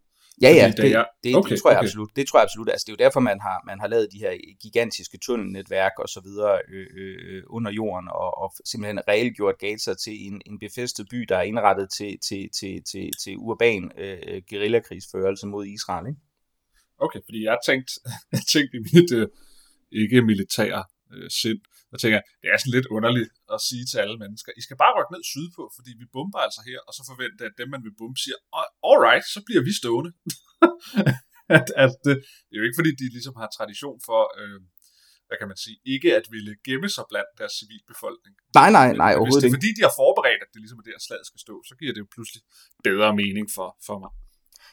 Ja, 0.42 0.50
ja, 0.50 0.66
det, 0.66 0.76
det, 0.76 1.04
det, 1.24 1.36
okay, 1.36 1.50
det 1.50 1.60
tror 1.60 1.70
jeg 1.70 1.78
okay. 1.78 1.86
absolut. 1.86 2.10
Det 2.16 2.26
tror 2.26 2.38
jeg 2.38 2.42
absolut. 2.42 2.68
Altså, 2.70 2.84
det 2.84 2.92
er 2.92 2.96
jo 2.98 3.04
derfor, 3.04 3.20
man 3.20 3.40
har, 3.40 3.62
man 3.66 3.80
har 3.80 3.88
lavet 3.88 4.08
de 4.12 4.18
her 4.18 4.32
gigantiske 4.62 5.18
tunnelnetværk 5.18 5.92
og 5.98 6.08
så 6.08 6.20
videre 6.20 6.58
øh, 6.68 6.86
øh, 6.96 7.42
under 7.46 7.70
jorden, 7.70 8.08
og, 8.08 8.38
og 8.42 8.52
simpelthen 8.64 9.00
reelt 9.08 9.36
gjort 9.36 9.58
Gaza 9.58 9.94
til 9.94 10.26
en, 10.26 10.42
en 10.46 10.58
befæstet 10.58 11.06
by, 11.10 11.26
der 11.28 11.36
er 11.36 11.42
indrettet 11.42 11.90
til, 11.90 12.18
til, 12.28 12.48
til, 12.60 12.82
til, 12.90 13.10
til 13.22 13.36
urban 13.38 13.90
øh, 13.98 14.42
guerillakrigsførelse 14.50 15.46
mod 15.46 15.66
Israel. 15.66 16.06
Ikke? 16.08 16.20
Okay, 16.98 17.20
fordi 17.26 17.44
jeg 17.44 17.52
har 17.52 17.62
tænkt, 17.66 17.90
jeg 18.32 18.40
tænkt 18.52 18.74
i 18.74 18.80
mit, 18.92 19.12
øh, 19.12 19.28
ikke-militære 19.92 20.84
øh, 21.14 21.28
sind. 21.40 21.60
Og 21.92 21.96
tænker 22.02 22.18
det 22.40 22.48
er 22.52 22.58
sådan 22.58 22.76
lidt 22.78 22.88
underligt 22.96 23.30
at 23.54 23.58
sige 23.68 23.84
til 23.90 23.98
alle 24.04 24.16
mennesker, 24.22 24.50
I 24.60 24.62
skal 24.66 24.76
bare 24.82 24.96
rykke 24.96 25.14
ned 25.14 25.24
sydpå, 25.32 25.62
fordi 25.76 25.90
vi 26.00 26.06
bomber 26.16 26.40
altså 26.46 26.60
her, 26.68 26.78
og 26.88 26.92
så 26.96 27.02
forventer 27.10 27.44
at 27.50 27.58
dem, 27.60 27.68
man 27.74 27.82
vil 27.86 27.94
bombe, 28.00 28.18
siger, 28.24 28.38
alright, 28.90 29.26
så 29.34 29.40
bliver 29.46 29.62
vi 29.68 29.72
stående. 29.80 30.10
at, 31.58 31.66
at 31.84 31.92
det, 32.04 32.14
det 32.46 32.54
er 32.54 32.60
jo 32.60 32.66
ikke, 32.68 32.78
fordi 32.80 32.92
de 33.00 33.06
ligesom 33.16 33.34
har 33.40 33.48
tradition 33.58 33.98
for, 34.08 34.22
øh, 34.40 34.60
hvad 35.28 35.38
kan 35.40 35.48
man 35.52 35.60
sige, 35.64 35.76
ikke 35.94 36.10
at 36.18 36.26
ville 36.34 36.52
gemme 36.68 36.88
sig 36.96 37.04
blandt 37.10 37.30
deres 37.40 37.54
civilbefolkning. 37.60 38.34
Nej, 38.60 38.70
nej, 38.78 38.88
nej, 39.02 39.12
overhovedet 39.12 39.36
Hvis 39.36 39.44
det 39.44 39.50
er 39.50 39.56
fordi, 39.58 39.70
de 39.78 39.84
har 39.88 39.94
forberedt, 40.02 40.42
at 40.44 40.50
det 40.52 40.60
ligesom 40.62 40.78
er 40.80 40.86
der, 40.88 40.98
slaget 41.06 41.26
skal 41.30 41.40
stå, 41.46 41.54
så 41.68 41.72
giver 41.80 41.92
det 41.94 42.00
jo 42.04 42.08
pludselig 42.16 42.42
bedre 42.88 43.10
mening 43.22 43.46
for, 43.56 43.68
for 43.88 43.96
mig. 44.02 44.10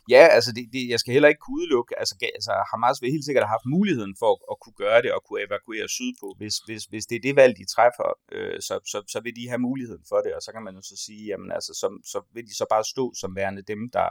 Ja, 0.10 0.24
altså 0.38 0.52
det, 0.58 0.64
det, 0.74 0.90
jeg 0.90 1.00
skal 1.00 1.14
heller 1.14 1.30
ikke 1.30 1.40
kunne 1.40 1.60
udelukke, 1.62 2.00
altså, 2.00 2.16
altså 2.36 2.54
Hamas 2.72 3.02
vil 3.02 3.12
helt 3.12 3.26
sikkert 3.26 3.46
have 3.46 3.56
haft 3.58 3.74
muligheden 3.78 4.16
for 4.20 4.30
at, 4.34 4.40
at 4.52 4.58
kunne 4.64 4.78
gøre 4.84 5.02
det 5.02 5.12
og 5.14 5.22
kunne 5.24 5.42
evakuere 5.48 5.88
sydpå. 5.98 6.28
Hvis, 6.38 6.56
hvis, 6.68 6.84
hvis 6.92 7.06
det 7.06 7.16
er 7.16 7.26
det 7.28 7.36
valg, 7.36 7.54
de 7.58 7.66
træffer, 7.76 8.10
øh, 8.32 8.62
så, 8.68 8.76
så, 8.92 8.98
så 9.14 9.20
vil 9.20 9.36
de 9.36 9.50
have 9.52 9.66
muligheden 9.70 10.06
for 10.12 10.20
det, 10.26 10.32
og 10.38 10.42
så 10.42 10.52
kan 10.52 10.64
man 10.64 10.76
jo 10.76 10.82
så 10.82 10.96
sige, 11.06 11.24
jamen 11.32 11.52
altså, 11.58 11.72
så, 11.82 11.88
så 12.12 12.20
vil 12.34 12.46
de 12.50 12.56
så 12.56 12.66
bare 12.70 12.84
stå 12.94 13.14
som 13.22 13.36
værende 13.36 13.62
dem, 13.62 13.82
der, 13.98 14.08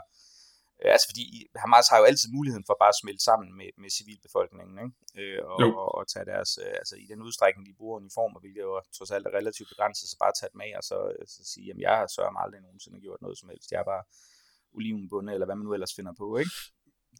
øh, 0.83 0.91
altså 0.95 1.07
fordi 1.11 1.25
Hamas 1.61 1.87
har 1.91 1.97
jo 2.01 2.05
altid 2.11 2.29
muligheden 2.37 2.65
for 2.67 2.75
bare 2.83 2.93
at 2.95 3.01
smelte 3.01 3.23
sammen 3.29 3.49
med, 3.59 3.69
med 3.81 3.89
civilbefolkningen, 3.97 4.75
ikke? 4.85 4.95
Øh, 5.21 5.41
og, 5.53 5.59
og, 5.81 5.89
og 5.97 6.03
tage 6.13 6.25
deres, 6.31 6.51
øh, 6.63 6.73
altså 6.81 6.95
i 7.03 7.05
den 7.11 7.19
udstrækning, 7.27 7.63
de 7.69 7.79
bruger 7.79 7.99
uniformer, 8.01 8.39
hvilket 8.39 8.61
jo 8.67 8.81
trods 8.97 9.11
alt 9.11 9.27
er 9.27 9.37
relativt 9.39 9.69
begrænset, 9.73 10.09
så 10.09 10.17
bare 10.23 10.37
tage 10.39 10.53
dem 10.53 10.61
af 10.67 10.73
og 10.79 10.83
så, 10.89 10.97
så 11.35 11.41
sige, 11.51 11.65
jamen 11.67 11.81
jeg 11.87 11.95
har 11.97 12.07
så 12.07 12.21
aldrig 12.43 12.61
nogensinde 12.61 13.01
gjort 13.05 13.21
noget 13.21 13.37
som 13.37 13.49
helst, 13.49 13.71
jeg 13.71 13.79
er 13.79 13.89
bare 13.93 14.03
olivenbunde, 14.73 15.33
eller 15.33 15.45
hvad 15.45 15.55
man 15.55 15.65
nu 15.65 15.73
ellers 15.73 15.95
finder 15.95 16.13
på, 16.17 16.37
ikke? 16.37 16.51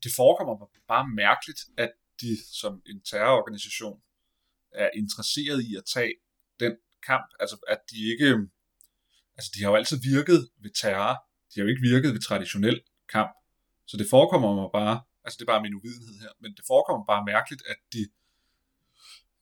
Det 0.04 0.12
forekommer 0.16 0.58
mig 0.58 0.68
bare 0.88 1.08
mærkeligt, 1.08 1.62
at 1.78 1.92
de 2.22 2.38
som 2.62 2.82
en 2.86 3.02
terrororganisation 3.02 4.02
er 4.72 4.90
interesseret 4.96 5.64
i 5.64 5.76
at 5.76 5.86
tage 5.86 6.14
den 6.60 6.74
kamp, 7.06 7.28
altså 7.40 7.58
at 7.68 7.80
de 7.92 7.98
ikke, 8.12 8.30
altså 9.38 9.52
de 9.56 9.64
har 9.64 9.70
jo 9.70 9.76
altid 9.76 9.98
virket 10.14 10.50
ved 10.64 10.72
terror, 10.82 11.16
de 11.50 11.60
har 11.60 11.64
jo 11.66 11.70
ikke 11.70 11.88
virket 11.94 12.14
ved 12.14 12.22
traditionel 12.22 12.82
kamp, 13.10 13.32
så 13.86 13.98
det 13.98 14.08
forekommer 14.10 14.56
mig 14.56 14.70
bare, 14.80 14.96
altså 15.24 15.36
det 15.38 15.44
er 15.44 15.54
bare 15.54 15.66
min 15.66 15.74
uvidenhed 15.80 16.16
her, 16.24 16.34
men 16.40 16.52
det 16.58 16.64
forekommer 16.68 17.06
bare 17.06 17.24
mærkeligt, 17.26 17.64
at 17.72 17.80
de 17.94 18.02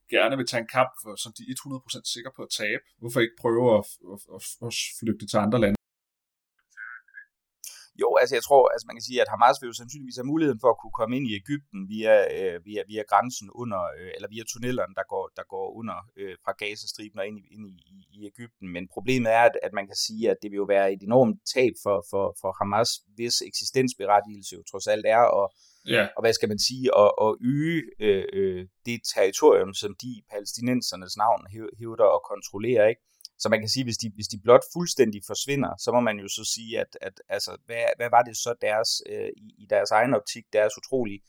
gerne 0.09 0.37
vil 0.37 0.47
tage 0.47 0.61
en 0.61 0.71
kamp, 0.77 0.91
som 1.23 1.31
de 1.37 1.43
er 1.43 1.55
100% 1.99 2.13
sikre 2.15 2.31
på 2.35 2.41
at 2.47 2.51
tabe. 2.61 2.83
Hvorfor 3.01 3.19
ikke 3.19 3.41
prøve 3.43 3.77
at, 3.77 3.85
at, 4.13 4.19
at, 4.35 4.41
at 4.67 4.73
flygte 4.99 5.27
til 5.27 5.37
andre 5.37 5.59
lande? 5.63 5.77
Jo, 8.01 8.09
altså 8.21 8.33
jeg 8.35 8.43
tror, 8.47 8.63
altså 8.73 8.85
man 8.87 8.95
kan 8.95 9.07
sige, 9.07 9.21
at 9.21 9.31
Hamas 9.33 9.57
vil 9.61 9.71
jo 9.71 9.79
sandsynligvis 9.81 10.19
have 10.19 10.31
muligheden 10.33 10.61
for 10.63 10.69
at 10.71 10.79
kunne 10.81 10.97
komme 10.99 11.13
ind 11.17 11.25
i 11.29 11.35
Ægypten 11.41 11.79
via, 11.93 12.15
øh, 12.37 12.65
via, 12.67 12.81
via 12.91 13.03
grænsen 13.11 13.47
under, 13.61 13.81
øh, 13.99 14.11
eller 14.15 14.29
via 14.33 14.43
tunnelerne, 14.51 14.93
der 14.99 15.05
går, 15.13 15.25
der 15.37 15.45
går 15.53 15.67
under 15.79 15.97
øh, 16.19 16.35
fra 16.43 16.53
Gazastriben 16.61 17.19
og 17.19 17.27
ind, 17.29 17.37
i, 17.43 17.45
ind 17.55 17.63
i, 17.73 17.75
i, 17.95 17.97
i 18.17 18.19
Ægypten. 18.31 18.65
Men 18.75 18.83
problemet 18.95 19.29
er, 19.39 19.43
at, 19.49 19.55
at 19.67 19.73
man 19.73 19.85
kan 19.89 19.97
sige, 20.05 20.23
at 20.31 20.37
det 20.41 20.47
vil 20.51 20.61
jo 20.63 20.67
være 20.75 20.93
et 20.93 21.01
enormt 21.09 21.37
tab 21.53 21.73
for, 21.83 21.97
for, 22.11 22.25
for 22.41 22.51
Hamas, 22.59 22.91
hvis 23.15 23.35
eksistensberettigelse 23.49 24.51
jo 24.57 24.61
trods 24.71 24.87
alt 24.93 25.05
er 25.17 25.23
at, 25.41 25.45
yeah. 25.93 26.07
og 26.15 26.21
hvad 26.23 26.33
skal 26.33 26.49
man 26.49 26.59
sige, 26.67 26.85
at, 27.03 27.11
at 27.25 27.31
øge 27.53 27.81
øh, 28.05 28.25
øh, 28.39 28.61
det 28.85 28.97
territorium, 29.15 29.73
som 29.73 29.91
de 30.03 30.11
palæstinensernes 30.31 31.17
navn 31.23 31.41
hævder 31.79 32.07
at 32.15 32.25
kontrollere, 32.31 32.89
ikke? 32.89 33.01
Så 33.39 33.49
man 33.49 33.59
kan 33.59 33.69
sige, 33.69 33.83
hvis 33.83 33.97
de, 33.97 34.11
hvis 34.15 34.27
de 34.27 34.39
blot 34.43 34.65
fuldstændig 34.73 35.21
forsvinder, 35.27 35.71
så 35.83 35.91
må 35.91 35.99
man 35.99 36.17
jo 36.19 36.27
så 36.27 36.43
sige, 36.55 36.79
at, 36.79 36.97
at 37.01 37.21
altså, 37.29 37.57
hvad, 37.65 37.83
hvad 37.97 38.09
var 38.09 38.21
det 38.21 38.37
så 38.37 38.55
deres, 38.61 38.89
øh, 39.09 39.29
i, 39.37 39.47
i 39.63 39.65
deres 39.69 39.91
egen 39.91 40.13
optik, 40.13 40.45
deres 40.53 40.73
utrolig 40.77 41.19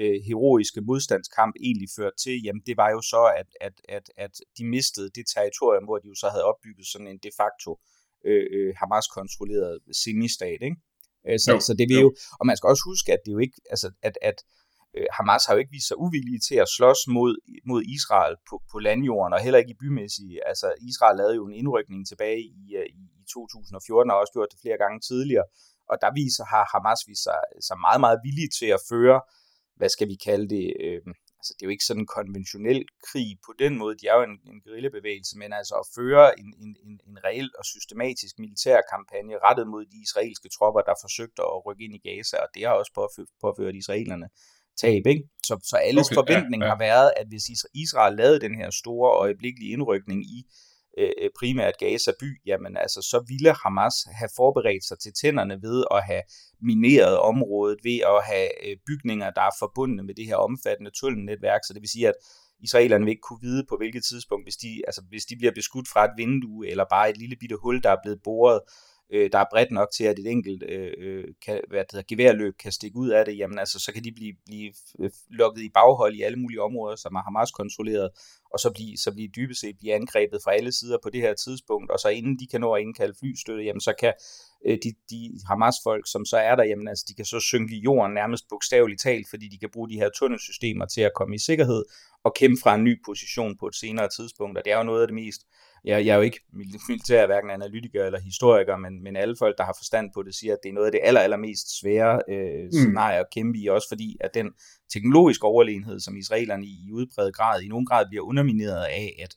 øh, 0.00 0.16
heroiske 0.28 0.80
modstandskamp 0.80 1.54
egentlig 1.66 1.88
førte 1.96 2.16
til? 2.24 2.42
Jamen 2.44 2.62
det 2.66 2.76
var 2.76 2.90
jo 2.90 3.00
så, 3.00 3.22
at, 3.40 3.48
at, 3.60 3.76
at, 3.96 4.06
at 4.16 4.34
de 4.58 4.64
mistede 4.64 5.10
det 5.16 5.24
territorium, 5.34 5.84
hvor 5.84 5.98
de 5.98 6.08
jo 6.08 6.14
så 6.14 6.28
havde 6.28 6.44
opbygget 6.44 6.86
sådan 6.86 7.06
en 7.06 7.18
de 7.26 7.30
facto 7.40 7.70
øh, 8.28 8.46
øh 8.56 8.74
Hamas-kontrolleret 8.80 9.78
semistat, 10.04 10.60
ikke? 10.68 10.76
Øh, 11.28 11.38
så, 11.44 11.52
jo, 11.52 11.60
så 11.60 11.72
det 11.78 11.86
vil 11.88 11.96
jo, 11.96 12.02
jo, 12.02 12.14
og 12.40 12.46
man 12.46 12.56
skal 12.56 12.68
også 12.72 12.84
huske, 12.90 13.12
at 13.12 13.20
det 13.24 13.32
jo 13.32 13.38
ikke, 13.38 13.58
altså, 13.70 13.88
at, 14.02 14.18
at 14.22 14.38
Øh, 14.96 15.06
Hamas 15.16 15.46
har 15.46 15.54
jo 15.54 15.60
ikke 15.62 15.76
vist 15.76 15.88
sig 15.88 15.98
uvillige 16.04 16.40
til 16.48 16.56
at 16.64 16.68
slås 16.76 17.00
mod, 17.16 17.32
mod 17.70 17.82
Israel 17.96 18.34
på, 18.48 18.62
på 18.72 18.78
landjorden, 18.78 19.32
og 19.34 19.40
heller 19.40 19.58
ikke 19.58 19.74
i 19.76 19.82
bymæssige. 19.84 20.48
Altså, 20.50 20.74
Israel 20.90 21.16
lavede 21.16 21.36
jo 21.40 21.44
en 21.46 21.58
indrykning 21.60 22.08
tilbage 22.08 22.42
i, 22.60 22.62
øh, 22.80 22.86
i, 23.00 23.02
i 23.20 23.24
2014, 23.34 24.10
og 24.10 24.18
også 24.18 24.32
gjort 24.32 24.52
det 24.52 24.62
flere 24.64 24.78
gange 24.82 25.00
tidligere, 25.00 25.46
og 25.90 25.96
der 26.02 26.10
viser, 26.20 26.44
har 26.54 26.64
Hamas 26.72 27.00
vist 27.08 27.24
sig, 27.28 27.40
sig 27.68 27.78
meget, 27.86 28.00
meget 28.06 28.18
villige 28.26 28.50
til 28.58 28.70
at 28.76 28.84
føre, 28.92 29.18
hvad 29.78 29.88
skal 29.88 30.08
vi 30.12 30.16
kalde 30.28 30.46
det, 30.56 30.66
øh, 30.84 31.00
altså 31.40 31.52
det 31.54 31.62
er 31.62 31.68
jo 31.68 31.76
ikke 31.76 31.88
sådan 31.88 32.02
en 32.02 32.14
konventionel 32.16 32.80
krig 33.08 33.30
på 33.46 33.52
den 33.62 33.72
måde, 33.80 33.94
de 34.00 34.06
er 34.10 34.16
jo 34.18 34.24
en, 34.30 34.36
en 34.52 34.60
guerillabevægelse, 34.64 35.34
men 35.42 35.50
altså 35.60 35.74
at 35.82 35.86
føre 35.98 36.26
en, 36.40 36.50
en, 36.64 36.72
en, 36.86 36.94
en 37.08 37.16
reel 37.26 37.50
og 37.58 37.64
systematisk 37.74 38.34
militær 38.44 38.78
kampagne 38.94 39.42
rettet 39.46 39.66
mod 39.74 39.84
de 39.92 39.98
israelske 40.06 40.48
tropper, 40.56 40.82
der 40.88 41.02
forsøgte 41.04 41.42
at 41.42 41.62
rykke 41.66 41.84
ind 41.84 41.94
i 41.98 42.04
Gaza, 42.08 42.36
og 42.44 42.48
det 42.54 42.62
har 42.66 42.74
også 42.80 42.92
påført 43.44 43.74
israelerne 43.82 44.28
tab. 44.80 45.06
Ikke? 45.06 45.22
Så, 45.46 45.54
så 45.70 45.76
alles 45.76 46.06
okay, 46.06 46.14
forventning 46.14 46.62
ja, 46.62 46.66
ja. 46.66 46.72
har 46.72 46.78
været, 46.78 47.12
at 47.16 47.26
hvis 47.28 47.44
Israel 47.74 48.16
lavede 48.16 48.40
den 48.40 48.54
her 48.54 48.70
store 48.70 49.10
og 49.10 49.18
øjeblikkelige 49.24 49.72
indrykning 49.72 50.24
i 50.24 50.38
øh, 50.98 51.30
primært 51.38 51.78
Gaza 51.78 52.12
by, 52.20 52.30
jamen 52.46 52.76
altså, 52.76 53.00
så 53.10 53.24
ville 53.28 53.52
Hamas 53.62 53.94
have 54.18 54.28
forberedt 54.36 54.84
sig 54.84 54.98
til 54.98 55.12
tænderne 55.20 55.62
ved 55.62 55.84
at 55.90 56.04
have 56.04 56.22
mineret 56.62 57.18
området, 57.18 57.78
ved 57.84 58.00
at 58.14 58.20
have 58.30 58.48
øh, 58.66 58.76
bygninger, 58.86 59.30
der 59.30 59.42
er 59.42 59.54
forbundet 59.58 60.06
med 60.06 60.14
det 60.14 60.26
her 60.26 60.36
omfattende 60.36 60.90
tunnelnetværk, 61.00 61.60
så 61.64 61.72
det 61.74 61.80
vil 61.82 61.94
sige, 61.96 62.08
at 62.08 62.14
israelerne 62.60 63.04
vil 63.04 63.12
ikke 63.12 63.28
kunne 63.28 63.42
vide 63.48 63.64
på 63.68 63.76
hvilket 63.76 64.04
tidspunkt, 64.04 64.44
hvis 64.44 64.56
de, 64.56 64.82
altså, 64.86 65.02
hvis 65.08 65.24
de 65.24 65.36
bliver 65.36 65.52
beskudt 65.54 65.88
fra 65.92 66.04
et 66.04 66.14
vindue, 66.16 66.68
eller 66.68 66.84
bare 66.90 67.10
et 67.10 67.18
lille 67.18 67.36
bitte 67.40 67.56
hul, 67.62 67.82
der 67.82 67.90
er 67.90 68.02
blevet 68.02 68.20
boret, 68.24 68.60
øh, 68.60 68.91
øh, 69.12 69.32
der 69.32 69.38
er 69.38 69.52
bredt 69.52 69.70
nok 69.70 69.88
til, 69.96 70.04
at 70.04 70.18
et 70.18 70.26
enkelt 70.26 70.62
øh, 70.68 70.92
øh, 70.98 71.24
kan, 71.44 71.60
hvad 71.68 71.80
det 71.80 71.92
hedder, 71.92 72.14
geværløb 72.14 72.54
kan 72.62 72.72
stikke 72.72 72.96
ud 72.96 73.10
af 73.10 73.24
det, 73.24 73.38
jamen 73.38 73.58
altså, 73.58 73.78
så 73.78 73.92
kan 73.92 74.04
de 74.04 74.12
blive, 74.12 74.34
blive 74.46 74.72
lukket 75.30 75.62
i 75.62 75.70
baghold 75.74 76.14
i 76.14 76.22
alle 76.22 76.38
mulige 76.38 76.62
områder, 76.62 76.96
som 76.96 77.14
er 77.14 77.22
Hamas 77.22 77.50
kontrolleret, 77.50 78.10
og 78.52 78.58
så 78.58 78.70
blive, 78.76 78.96
så 78.96 79.12
blive 79.12 79.28
dybest 79.36 79.60
set 79.60 79.76
blive 79.78 79.94
angrebet 79.94 80.38
fra 80.44 80.54
alle 80.54 80.72
sider 80.72 80.98
på 81.02 81.10
det 81.10 81.20
her 81.20 81.34
tidspunkt, 81.34 81.90
og 81.90 81.98
så 81.98 82.08
inden 82.08 82.38
de 82.40 82.46
kan 82.50 82.60
nå 82.60 82.74
at 82.74 82.82
indkalde 82.82 83.14
flystøtte, 83.20 83.64
jamen 83.64 83.80
så 83.80 83.92
kan 84.00 84.12
øh, 84.66 84.78
de, 84.84 84.90
de 85.10 85.20
Hamas-folk, 85.48 86.04
som 86.12 86.24
så 86.24 86.36
er 86.36 86.54
der, 86.56 86.64
jamen 86.64 86.88
altså, 86.88 87.04
de 87.08 87.14
kan 87.14 87.24
så 87.24 87.40
synke 87.40 87.74
i 87.76 87.80
jorden 87.80 88.14
nærmest 88.14 88.44
bogstaveligt 88.50 89.00
talt, 89.00 89.26
fordi 89.30 89.46
de 89.48 89.58
kan 89.58 89.70
bruge 89.72 89.88
de 89.88 90.00
her 90.02 90.10
tunnelsystemer 90.18 90.86
til 90.86 91.00
at 91.00 91.16
komme 91.16 91.34
i 91.34 91.38
sikkerhed, 91.38 91.82
og 92.24 92.34
kæmpe 92.34 92.60
fra 92.62 92.74
en 92.74 92.84
ny 92.84 92.94
position 93.04 93.56
på 93.60 93.66
et 93.66 93.76
senere 93.76 94.08
tidspunkt, 94.16 94.58
og 94.58 94.64
det 94.64 94.72
er 94.72 94.78
jo 94.78 94.82
noget 94.90 95.02
af 95.02 95.08
det 95.08 95.14
mest 95.14 95.42
jeg, 95.84 96.06
jeg 96.06 96.12
er 96.12 96.16
jo 96.16 96.22
ikke 96.22 96.40
militær, 96.88 97.26
hverken 97.26 97.50
analytiker 97.50 98.04
eller 98.04 98.20
historiker, 98.20 98.76
men, 98.76 99.02
men 99.02 99.16
alle 99.16 99.36
folk, 99.38 99.58
der 99.58 99.64
har 99.64 99.74
forstand 99.78 100.10
på 100.14 100.22
det, 100.22 100.34
siger, 100.34 100.52
at 100.52 100.58
det 100.62 100.68
er 100.68 100.72
noget 100.72 100.86
af 100.86 100.92
det 100.92 101.00
aller, 101.02 101.20
allermest 101.20 101.80
svære 101.80 102.22
øh, 102.28 102.64
mm. 102.64 102.72
scenarie 102.72 103.18
at 103.18 103.26
kæmpe 103.32 103.58
i, 103.58 103.66
også 103.66 103.88
fordi 103.88 104.16
at 104.20 104.34
den 104.34 104.52
teknologiske 104.92 105.44
overlegenhed, 105.44 106.00
som 106.00 106.16
israelerne 106.16 106.66
i, 106.66 106.76
i 106.88 106.92
udbredt 106.92 107.34
grad, 107.34 107.62
i 107.62 107.68
nogen 107.68 107.86
grad 107.86 108.06
bliver 108.08 108.24
undermineret 108.24 108.84
af, 108.84 109.16
at, 109.22 109.36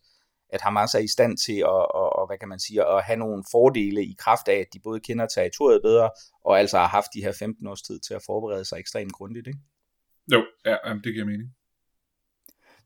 at 0.49 0.61
Hamas 0.61 0.95
er 0.95 0.99
i 0.99 1.07
stand 1.07 1.37
til 1.37 1.57
at, 1.57 1.65
og, 1.99 2.15
og, 2.19 2.27
hvad 2.27 2.37
kan 2.37 2.49
man 2.49 2.59
sige, 2.59 2.87
at 2.87 3.03
have 3.03 3.17
nogle 3.17 3.43
fordele 3.51 4.05
i 4.05 4.15
kraft 4.19 4.47
af, 4.47 4.55
at 4.55 4.67
de 4.73 4.79
både 4.79 4.99
kender 4.99 5.25
territoriet 5.25 5.81
bedre, 5.81 6.09
og 6.45 6.59
altså 6.59 6.77
har 6.77 6.87
haft 6.87 7.07
de 7.13 7.21
her 7.21 7.33
15 7.39 7.67
års 7.67 7.81
tid 7.81 7.99
til 7.99 8.13
at 8.13 8.21
forberede 8.25 8.65
sig 8.65 8.79
ekstremt 8.79 9.13
grundigt, 9.13 9.47
ikke? 9.47 9.59
Jo, 10.31 10.45
ja, 10.65 10.75
det 11.03 11.13
giver 11.13 11.25
mening. 11.25 11.49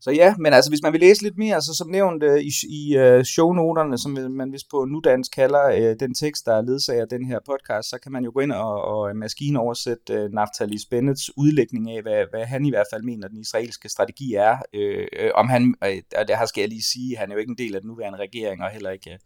Så 0.01 0.11
ja, 0.11 0.35
men 0.37 0.53
altså 0.53 0.71
hvis 0.71 0.81
man 0.83 0.93
vil 0.93 1.01
læse 1.01 1.23
lidt 1.23 1.37
mere, 1.37 1.61
så 1.61 1.73
som 1.73 1.89
nævnt 1.89 2.23
øh, 2.23 2.39
i, 2.39 2.51
i 2.69 2.97
øh, 2.97 3.23
shownoterne, 3.23 3.97
som 3.97 4.11
man 4.11 4.51
vist 4.51 4.69
på 4.69 4.85
nudansk 4.85 5.31
kalder 5.31 5.65
øh, 5.65 5.95
den 5.99 6.13
tekst, 6.13 6.45
der 6.45 6.61
ledsager 6.61 7.05
den 7.05 7.25
her 7.25 7.39
podcast, 7.45 7.89
så 7.89 7.97
kan 8.03 8.11
man 8.11 8.23
jo 8.23 8.31
gå 8.33 8.39
ind 8.39 8.51
og, 8.51 8.83
og 8.83 9.09
øh, 9.09 9.15
maskinoversætte 9.15 10.13
øh, 10.13 10.31
Naftali 10.31 10.77
Bennets 10.89 11.37
udlægning 11.37 11.91
af, 11.91 12.01
hvad, 12.01 12.25
hvad 12.29 12.45
han 12.45 12.65
i 12.65 12.69
hvert 12.69 12.87
fald 12.93 13.03
mener, 13.03 13.27
den 13.27 13.39
israelske 13.39 13.89
strategi 13.89 14.33
er. 14.33 14.57
Øh, 14.73 15.07
øh, 15.19 15.31
om 15.35 15.49
han, 15.49 15.75
øh, 15.83 16.01
og 16.17 16.27
det 16.27 16.37
her 16.37 16.45
skal 16.45 16.61
jeg 16.61 16.69
lige 16.69 16.83
sige, 16.83 17.17
han 17.17 17.29
er 17.29 17.35
jo 17.35 17.39
ikke 17.39 17.51
en 17.51 17.57
del 17.57 17.75
af 17.75 17.81
den 17.81 17.87
nuværende 17.87 18.19
regering, 18.19 18.63
og 18.63 18.69
heller 18.69 18.89
ikke 18.89 19.11
øh, 19.11 19.19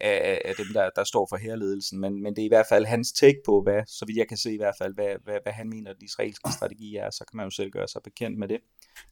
af, 0.00 0.42
af 0.44 0.54
dem, 0.56 0.66
der, 0.74 0.90
der 0.96 1.04
står 1.04 1.26
for 1.30 1.36
herledelsen, 1.36 2.00
men, 2.00 2.22
men 2.22 2.36
det 2.36 2.42
er 2.42 2.46
i 2.46 2.54
hvert 2.54 2.66
fald 2.68 2.84
hans 2.84 3.12
take 3.12 3.40
på, 3.46 3.62
hvad, 3.62 3.82
så 3.86 4.04
vidt 4.06 4.18
jeg 4.18 4.28
kan 4.28 4.36
se 4.36 4.54
i 4.54 4.56
hvert 4.56 4.74
fald, 4.78 4.94
hvad, 4.94 5.14
hvad, 5.24 5.38
hvad 5.42 5.52
han 5.52 5.68
mener, 5.68 5.92
den 5.92 6.04
israelske 6.04 6.52
strategi 6.52 6.96
er, 6.96 7.10
så 7.10 7.24
kan 7.30 7.36
man 7.36 7.46
jo 7.46 7.50
selv 7.50 7.70
gøre 7.70 7.88
sig 7.88 8.02
bekendt 8.04 8.38
med 8.38 8.48
det. 8.48 8.60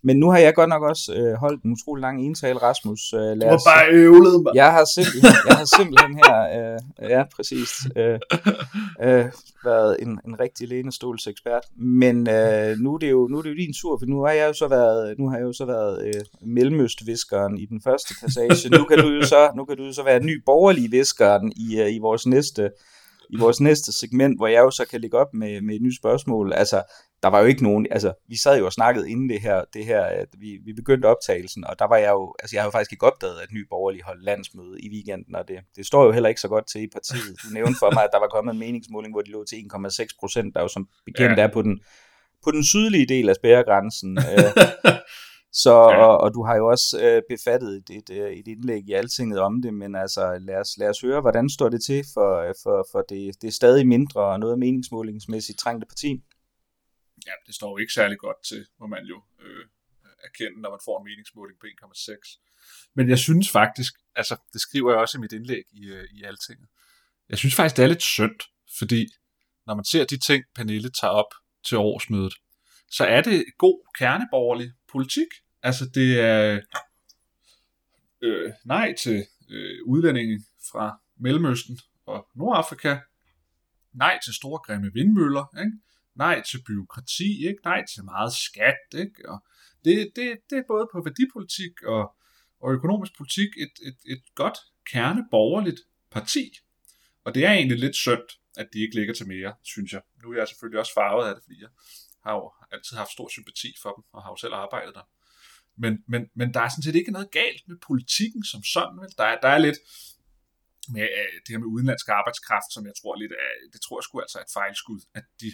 Men 0.02 0.16
nu 0.16 0.30
har 0.30 0.38
jeg 0.38 0.54
godt 0.54 0.68
nok 0.68 0.82
også 0.82 1.14
øh, 1.14 1.34
holdt 1.34 1.62
en 1.62 1.72
utrolig 1.72 2.02
lang 2.02 2.26
entale, 2.26 2.58
Rasmus. 2.58 3.12
Øh, 3.12 3.20
lad 3.20 3.34
du 3.34 3.46
har 3.46 3.62
bare 3.66 3.86
øvlet 3.90 4.42
mig. 4.42 4.52
Jeg 4.54 4.72
har 4.72 4.84
simpelthen, 4.94 5.34
jeg 5.48 5.56
har 5.56 5.76
simpelthen 5.76 6.20
her, 6.24 6.36
øh, 6.56 7.10
ja 7.10 7.24
præcis, 7.36 7.70
øh, 7.96 8.18
øh, 9.02 9.24
været 9.64 9.96
en, 10.02 10.20
en 10.26 10.40
rigtig 10.40 10.68
lænestolsekspert. 10.68 11.64
Men 11.76 12.28
øh, 12.28 12.76
nu, 12.78 12.94
er 12.94 12.98
det 12.98 13.10
jo, 13.10 13.28
nu 13.30 13.38
er 13.38 13.42
det 13.42 13.50
jo 13.50 13.54
din 13.54 13.74
tur, 13.80 13.98
for 13.98 14.06
nu 14.06 14.24
har 14.24 14.32
jeg 14.32 14.48
jo 14.48 14.52
så 14.52 14.68
været, 14.68 15.18
nu 15.18 15.28
har 15.28 15.36
jeg 15.36 15.44
jo 15.44 15.52
så 15.52 15.64
været 15.64 16.06
øh, 16.06 16.22
mellemøstviskeren 16.42 17.58
i 17.58 17.66
den 17.66 17.80
første 17.84 18.14
passage. 18.20 18.70
Nu 18.78 18.84
kan 18.84 18.98
du 18.98 19.08
jo 19.08 19.26
så, 19.26 19.50
nu 19.56 19.64
kan 19.64 19.76
du 19.76 19.84
jo 19.84 19.92
så 19.92 20.02
være 20.02 20.20
ny 20.20 20.42
borgerlig 20.46 20.92
viskeren 20.92 21.52
i, 21.56 21.80
øh, 21.80 21.94
i 21.94 21.98
vores 21.98 22.26
næste 22.26 22.70
i 23.30 23.36
vores 23.38 23.60
næste 23.60 23.92
segment, 23.92 24.38
hvor 24.38 24.46
jeg 24.46 24.60
jo 24.60 24.70
så 24.70 24.84
kan 24.90 25.00
lægge 25.00 25.18
op 25.18 25.34
med, 25.34 25.60
med 25.60 25.74
et 25.74 25.82
nyt 25.82 25.96
spørgsmål. 25.96 26.52
Altså, 26.52 26.82
der 27.22 27.28
var 27.28 27.40
jo 27.40 27.46
ikke 27.46 27.62
nogen, 27.62 27.86
altså, 27.90 28.12
vi 28.28 28.36
sad 28.36 28.58
jo 28.58 28.66
og 28.66 28.72
snakkede 28.72 29.10
inden 29.10 29.28
det 29.28 29.40
her, 29.40 29.64
det 29.74 29.84
her 29.84 30.02
at 30.02 30.28
vi, 30.38 30.58
vi 30.64 30.72
begyndte 30.72 31.06
optagelsen, 31.06 31.64
og 31.64 31.78
der 31.78 31.84
var 31.88 31.96
jeg 31.96 32.10
jo, 32.10 32.34
altså, 32.38 32.56
jeg 32.56 32.62
har 32.62 32.66
jo 32.66 32.70
faktisk 32.70 32.92
ikke 32.92 33.06
opdaget, 33.06 33.40
at 33.40 33.52
Ny 33.52 33.66
Borgerlig 33.68 34.02
holdt 34.04 34.24
landsmøde 34.24 34.80
i 34.80 34.88
weekenden, 34.90 35.34
og 35.34 35.48
det, 35.48 35.56
det 35.76 35.86
står 35.86 36.04
jo 36.04 36.12
heller 36.12 36.28
ikke 36.28 36.40
så 36.40 36.48
godt 36.48 36.66
til 36.66 36.82
i 36.82 36.88
partiet. 36.92 37.36
Du 37.42 37.48
nævnte 37.52 37.78
for 37.78 37.90
mig, 37.94 38.04
at 38.04 38.10
der 38.12 38.18
var 38.18 38.28
kommet 38.28 38.52
en 38.52 38.58
meningsmåling, 38.58 39.14
hvor 39.14 39.22
de 39.22 39.30
lå 39.30 39.44
til 39.44 39.56
1,6 39.56 40.06
procent, 40.20 40.54
der 40.54 40.60
jo 40.60 40.68
som 40.68 40.88
bekendt 41.06 41.38
ja. 41.38 41.42
er 41.42 41.52
på 41.52 41.62
den, 41.62 41.80
på 42.44 42.50
den 42.50 42.64
sydlige 42.64 43.06
del 43.06 43.28
af 43.28 43.34
spærregrænsen. 43.34 44.18
Øh, 44.18 44.64
så, 45.52 45.70
ja. 45.70 46.04
og, 46.04 46.20
og 46.20 46.34
du 46.34 46.44
har 46.44 46.56
jo 46.56 46.66
også 46.66 47.00
øh, 47.04 47.22
befattet 47.30 47.76
et, 47.76 47.90
et, 47.90 48.10
øh, 48.10 48.30
et 48.30 48.48
indlæg 48.48 48.82
i 48.88 48.92
altinget 48.92 49.40
om 49.40 49.62
det, 49.62 49.74
men 49.74 49.94
altså 49.94 50.38
lad 50.40 50.56
os, 50.56 50.76
lad 50.78 50.88
os 50.88 51.00
høre, 51.00 51.20
hvordan 51.20 51.50
står 51.50 51.68
det 51.68 51.82
til 51.84 52.04
for, 52.14 52.54
for, 52.62 52.88
for 52.92 53.02
det, 53.08 53.42
det 53.42 53.48
er 53.48 53.52
stadig 53.52 53.86
mindre 53.86 54.20
og 54.20 54.40
noget 54.40 54.58
meningsmålingsmæssigt 54.58 55.58
trængte 55.58 55.86
parti? 55.86 56.22
Ja, 57.26 57.32
det 57.46 57.54
står 57.54 57.70
jo 57.70 57.76
ikke 57.76 57.92
særlig 57.92 58.18
godt 58.18 58.36
til, 58.48 58.66
må 58.80 58.86
man 58.86 59.04
jo 59.04 59.22
øh, 59.40 59.64
erkende, 60.24 60.60
når 60.60 60.70
man 60.70 60.80
får 60.84 60.98
en 60.98 61.04
meningsmåling 61.04 61.58
på 61.60 61.66
1,6. 61.66 62.92
Men 62.96 63.08
jeg 63.08 63.18
synes 63.18 63.50
faktisk, 63.50 63.92
altså 64.16 64.36
det 64.52 64.60
skriver 64.60 64.90
jeg 64.92 65.00
også 65.00 65.18
i 65.18 65.20
mit 65.20 65.32
indlæg 65.32 65.64
i, 65.72 65.86
øh, 65.86 66.04
i 66.12 66.22
altinget, 66.22 66.68
jeg 67.28 67.38
synes 67.38 67.54
faktisk, 67.54 67.76
det 67.76 67.82
er 67.82 67.88
lidt 67.88 68.02
synd, 68.02 68.38
fordi 68.78 69.06
når 69.66 69.74
man 69.74 69.84
ser 69.84 70.04
de 70.04 70.18
ting, 70.18 70.44
Pernille 70.54 70.90
tager 70.90 71.12
op 71.12 71.32
til 71.64 71.78
årsmødet, 71.78 72.34
så 72.90 73.04
er 73.04 73.20
det 73.22 73.44
god 73.58 73.94
kerneborgerlig 73.98 74.72
politik. 74.92 75.26
Altså 75.62 75.84
det 75.94 76.20
er 76.20 76.60
øh, 78.22 78.52
nej 78.64 78.94
til 78.94 79.26
øh, 79.50 79.78
udlændinge 79.86 80.44
fra 80.70 81.00
Mellemøsten 81.16 81.78
og 82.06 82.28
Nordafrika, 82.34 82.98
nej 83.92 84.18
til 84.24 84.34
store 84.34 84.60
grimme 84.66 84.90
vindmøller, 84.94 85.58
ikke? 85.58 85.72
nej 86.14 86.42
til 86.42 86.62
byråkrati, 86.66 87.46
ikke? 87.48 87.60
nej 87.64 87.84
til 87.94 88.04
meget 88.04 88.32
skat. 88.32 88.76
Ikke? 88.94 89.28
Og 89.28 89.44
det, 89.84 90.10
det, 90.16 90.38
det 90.50 90.58
er 90.58 90.62
både 90.68 90.88
på 90.92 91.02
værdipolitik 91.04 91.82
og, 91.82 92.16
og 92.60 92.72
økonomisk 92.72 93.16
politik 93.16 93.48
et, 93.56 93.72
et, 93.86 93.98
et 94.12 94.22
godt 94.34 94.58
kerneborgerligt 94.90 95.80
parti. 96.10 96.50
Og 97.24 97.34
det 97.34 97.44
er 97.44 97.52
egentlig 97.52 97.78
lidt 97.78 97.96
synd, 97.96 98.28
at 98.56 98.68
de 98.72 98.78
ikke 98.78 98.94
ligger 98.94 99.14
til 99.14 99.28
mere, 99.28 99.54
synes 99.62 99.92
jeg. 99.92 100.02
Nu 100.22 100.32
er 100.32 100.36
jeg 100.36 100.48
selvfølgelig 100.48 100.80
også 100.80 100.94
farvet 100.94 101.28
af 101.28 101.34
det, 101.34 101.44
fordi 101.44 101.60
jeg 101.60 101.68
har 102.24 102.32
jo 102.38 102.52
altid 102.72 102.96
haft 102.96 103.12
stor 103.12 103.28
sympati 103.28 103.70
for 103.82 103.92
dem, 103.96 104.04
og 104.12 104.22
har 104.22 104.30
jo 104.30 104.36
selv 104.36 104.54
arbejdet 104.54 104.94
der. 104.94 105.06
Men, 105.82 106.04
men, 106.08 106.22
men 106.34 106.54
der 106.54 106.60
er 106.60 106.68
sådan 106.68 106.82
set 106.82 106.94
ikke 106.94 107.12
noget 107.16 107.30
galt 107.30 107.62
med 107.68 107.76
politikken 107.88 108.44
som 108.44 108.62
sådan. 108.74 108.96
Vel? 109.00 109.10
Der, 109.18 109.24
er, 109.24 109.40
der 109.40 109.48
er 109.48 109.58
lidt 109.58 109.78
med 110.94 111.08
øh, 111.20 111.34
det 111.44 111.50
her 111.52 111.58
med 111.58 111.72
udenlandsk 111.74 112.08
arbejdskraft, 112.08 112.70
som 112.74 112.86
jeg 112.86 112.94
tror 113.00 113.14
lidt 113.16 113.32
er, 113.32 113.50
det 113.72 113.80
tror 113.80 113.98
jeg 113.98 114.04
sgu 114.04 114.20
altså 114.20 114.38
er 114.38 114.42
et 114.42 114.56
fejlskud, 114.58 115.00
at 115.14 115.24
de, 115.40 115.48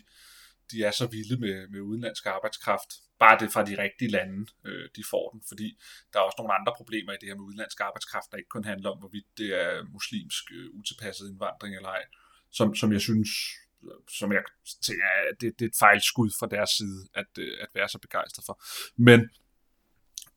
de 0.70 0.76
er 0.88 0.90
så 0.90 1.06
vilde 1.06 1.36
med, 1.44 1.68
med 1.68 1.80
udenlandsk 1.80 2.26
arbejdskraft. 2.26 2.90
Bare 3.18 3.38
det 3.40 3.52
fra 3.52 3.64
de 3.64 3.82
rigtige 3.84 4.10
lande, 4.10 4.46
øh, 4.64 4.88
de 4.96 5.02
får 5.10 5.30
den. 5.32 5.42
Fordi 5.48 5.68
der 6.12 6.18
er 6.18 6.24
også 6.28 6.38
nogle 6.38 6.54
andre 6.58 6.72
problemer 6.76 7.12
i 7.12 7.20
det 7.20 7.28
her 7.28 7.36
med 7.36 7.48
udenlandsk 7.48 7.80
arbejdskraft, 7.80 8.30
der 8.30 8.36
ikke 8.36 8.54
kun 8.56 8.64
handler 8.64 8.90
om, 8.90 8.98
hvorvidt 8.98 9.28
det 9.38 9.48
er 9.62 9.84
muslimsk 9.96 10.44
øh, 10.56 10.66
utilpasset 10.78 11.28
indvandring 11.30 11.76
eller 11.76 11.88
ej. 11.88 12.04
Som, 12.50 12.74
som 12.74 12.92
jeg 12.92 13.00
synes 13.00 13.30
som 14.08 14.32
jeg 14.32 14.42
tænker, 14.82 15.04
det, 15.40 15.58
det 15.58 15.64
er 15.64 15.68
et 15.68 15.78
fejlskud 15.78 16.30
fra 16.38 16.46
deres 16.46 16.70
side, 16.70 17.08
at, 17.14 17.30
øh, 17.38 17.52
at 17.60 17.68
være 17.74 17.88
så 17.88 17.98
begejstret 17.98 18.44
for. 18.46 18.62
Men, 18.96 19.20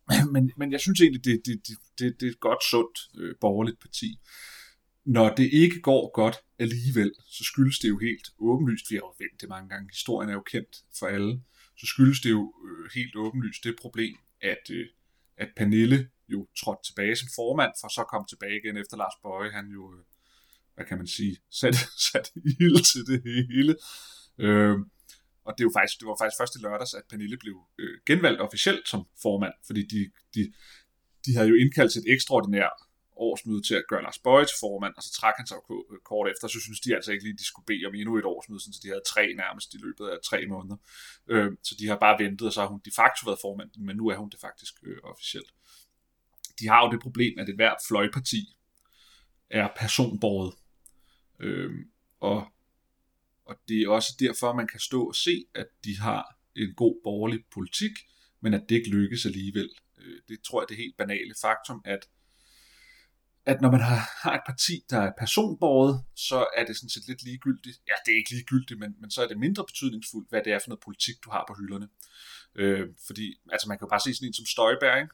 men, 0.34 0.52
men 0.58 0.72
jeg 0.72 0.82
synes 0.82 1.02
egentlig, 1.02 1.26
det, 1.26 1.42
det, 1.46 1.62
det, 2.00 2.20
det 2.20 2.28
er 2.28 2.32
et 2.32 2.40
godt, 2.40 2.64
sundt 2.64 2.98
øh, 3.18 3.36
borgerligt 3.42 3.80
parti. 3.80 4.20
Når 5.06 5.36
det 5.36 5.50
ikke 5.54 5.82
går 5.82 6.12
godt 6.14 6.38
alligevel, 6.60 7.12
så 7.28 7.44
skyldes 7.44 7.80
det 7.80 7.90
jo 7.90 7.98
helt 8.00 8.28
åbenlyst, 8.40 8.92
vi 8.92 8.96
har 8.96 9.02
jo 9.02 9.14
vendt 9.20 9.42
det 9.42 9.50
mange 9.50 9.70
gange, 9.70 9.90
historien 9.92 10.30
er 10.30 10.34
jo 10.34 10.42
kendt 10.42 10.74
for 11.00 11.08
alle, 11.08 11.42
så 11.78 11.86
skyldes 11.88 12.20
det 12.22 12.30
jo 12.30 12.54
øh, 12.66 12.90
helt 12.96 13.16
åbenlyst 13.16 13.64
det 13.64 13.76
problem, 13.82 14.16
at, 14.42 14.64
øh, 14.72 14.88
at 15.38 15.50
Pernille 15.58 16.10
jo 16.28 16.48
trådte 16.60 16.84
tilbage 16.88 17.16
som 17.16 17.30
formand, 17.36 17.72
for 17.82 17.88
så 17.88 18.04
kom 18.04 18.26
tilbage 18.30 18.60
igen 18.62 18.78
efter 18.78 18.98
Lars 18.98 19.18
Bøje, 19.24 19.52
han 19.52 19.68
jo 19.68 19.94
øh, 19.96 20.04
hvad 20.78 20.86
kan 20.90 20.98
man 20.98 21.08
sige, 21.08 21.34
sat, 21.62 21.76
sat 22.12 22.28
ild 22.64 22.82
til 22.92 23.04
det 23.12 23.20
hele. 23.26 23.74
Øh, 24.46 24.78
og 25.46 25.52
det, 25.54 25.62
er 25.64 25.68
jo 25.70 25.76
faktisk, 25.80 26.00
det 26.00 26.08
var 26.08 26.18
faktisk 26.22 26.40
først 26.42 26.56
i 26.56 26.60
lørdags, 26.66 26.94
at 26.94 27.06
Pernille 27.10 27.38
blev 27.44 27.56
øh, 27.82 27.96
genvalgt 28.10 28.42
officielt 28.48 28.88
som 28.88 29.02
formand, 29.22 29.56
fordi 29.68 29.82
de, 29.94 30.02
de, 30.36 30.42
de 31.26 31.32
havde 31.36 31.50
jo 31.54 31.58
indkaldt 31.64 31.92
til 31.92 32.02
et 32.02 32.14
ekstraordinært 32.14 32.80
årsmøde 33.28 33.62
til 33.68 33.76
at 33.76 33.86
gøre 33.90 34.04
Lars 34.04 34.20
Bøje 34.20 34.46
til 34.46 34.58
formand, 34.60 34.94
og 34.98 35.04
så 35.04 35.12
trak 35.20 35.34
han 35.38 35.48
sig 35.48 35.58
kort 36.10 36.28
efter, 36.32 36.48
så 36.48 36.60
synes 36.66 36.80
de 36.80 36.96
altså 36.96 37.12
ikke 37.12 37.24
lige, 37.24 37.38
de 37.38 37.46
skulle 37.46 37.66
bede 37.66 37.86
om 37.88 37.96
endnu 37.96 38.18
et 38.18 38.26
årsmøde, 38.26 38.62
så 38.62 38.80
de 38.84 38.88
havde 38.88 39.10
tre 39.14 39.24
nærmest 39.44 39.74
i 39.74 39.78
løbet 39.86 40.06
af 40.14 40.18
tre 40.30 40.40
måneder. 40.54 40.78
Øh, 41.28 41.52
så 41.64 41.76
de 41.80 41.88
har 41.88 41.98
bare 42.06 42.20
ventet, 42.24 42.48
og 42.48 42.54
så 42.54 42.62
har 42.62 42.68
hun 42.68 42.82
de 42.86 42.92
facto 42.96 43.22
været 43.30 43.40
formand, 43.42 43.70
men 43.88 43.96
nu 43.98 44.08
er 44.08 44.18
hun 44.18 44.30
det 44.30 44.40
faktisk 44.40 44.74
øh, 44.84 44.98
officielt. 45.04 45.52
De 46.60 46.68
har 46.68 46.80
jo 46.86 46.92
det 46.92 47.02
problem, 47.02 47.34
at 47.40 47.50
et 47.50 47.56
hvert 47.56 47.80
fløjparti 47.88 48.42
er 49.50 49.68
personbordet. 49.76 50.54
Øh, 51.40 51.72
og, 52.20 52.48
og 53.46 53.56
det 53.68 53.82
er 53.82 53.90
også 53.90 54.14
derfor, 54.20 54.54
man 54.54 54.68
kan 54.68 54.80
stå 54.80 55.08
og 55.08 55.16
se, 55.16 55.46
at 55.56 55.68
de 55.84 55.98
har 55.98 56.38
en 56.56 56.74
god 56.76 57.02
borgerlig 57.04 57.40
politik, 57.54 57.92
men 58.42 58.54
at 58.54 58.64
det 58.70 58.76
ikke 58.76 58.90
lykkes 58.90 59.26
alligevel. 59.26 59.70
Øh, 59.98 60.20
det 60.28 60.42
tror 60.42 60.62
jeg 60.62 60.70
det 60.70 60.78
helt 60.78 60.98
banale 60.98 61.34
faktum, 61.42 61.82
at 61.86 62.08
at 63.52 63.62
når 63.62 63.72
man 63.72 63.82
har, 63.82 64.00
har 64.24 64.34
et 64.40 64.46
parti, 64.46 64.76
der 64.90 65.00
er 65.08 65.12
personborget, 65.24 65.96
så 66.16 66.48
er 66.58 66.66
det 66.66 66.76
sådan 66.78 66.90
set 66.90 67.08
lidt 67.08 67.24
ligegyldigt. 67.24 67.78
Ja, 67.88 67.94
det 68.06 68.12
er 68.12 68.18
ikke 68.18 68.32
ligegyldigt, 68.32 68.80
men, 68.80 68.96
men 69.02 69.12
så 69.12 69.24
er 69.24 69.28
det 69.28 69.38
mindre 69.38 69.66
betydningsfuldt, 69.66 70.30
hvad 70.30 70.42
det 70.46 70.54
er 70.54 70.60
for 70.60 70.70
noget 70.70 70.86
politik, 70.88 71.16
du 71.24 71.30
har 71.32 71.44
på 71.48 71.54
hylderne. 71.60 71.88
Øh, 72.56 72.88
fordi, 73.08 73.26
altså 73.54 73.68
man 73.68 73.78
kan 73.78 73.86
jo 73.86 73.90
bare 73.90 74.06
se 74.06 74.14
sådan 74.14 74.28
en 74.28 74.34
som 74.34 74.46
Støjberg, 74.46 74.98
ikke? 75.02 75.14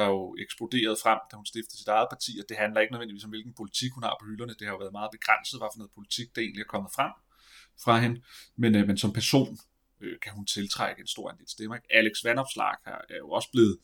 Der 0.00 0.08
jo 0.14 0.36
eksploderede 0.44 0.98
frem, 1.04 1.20
da 1.30 1.34
hun 1.36 1.46
stiftede 1.52 1.78
sit 1.78 1.92
eget 1.96 2.08
parti, 2.14 2.32
og 2.40 2.46
det 2.48 2.56
handler 2.62 2.80
ikke 2.80 2.92
nødvendigvis 2.94 3.24
om, 3.24 3.34
hvilken 3.34 3.54
politik 3.60 3.90
hun 3.96 4.04
har 4.06 4.16
på 4.20 4.26
hylderne. 4.30 4.54
Det 4.58 4.64
har 4.66 4.74
jo 4.74 4.82
været 4.84 4.98
meget 4.98 5.10
begrænset, 5.16 5.56
hvad 5.60 5.70
for 5.72 5.78
noget 5.78 5.96
politik, 5.98 6.28
der 6.34 6.40
egentlig 6.42 6.62
er 6.62 6.72
kommet 6.74 6.92
frem 6.96 7.12
fra 7.84 7.94
hende. 8.04 8.18
Men, 8.62 8.70
øh, 8.78 8.86
men 8.88 8.96
som 9.02 9.12
person 9.20 9.52
øh, 10.00 10.16
kan 10.22 10.32
hun 10.32 10.46
tiltrække 10.46 11.00
en 11.00 11.10
stor 11.14 11.30
andel 11.30 11.48
stemmer. 11.48 11.74
Ikke? 11.76 11.88
Alex 11.98 12.14
Vanopslag 12.24 12.76
er 12.86 13.18
jo 13.24 13.30
også 13.30 13.48
blevet 13.52 13.78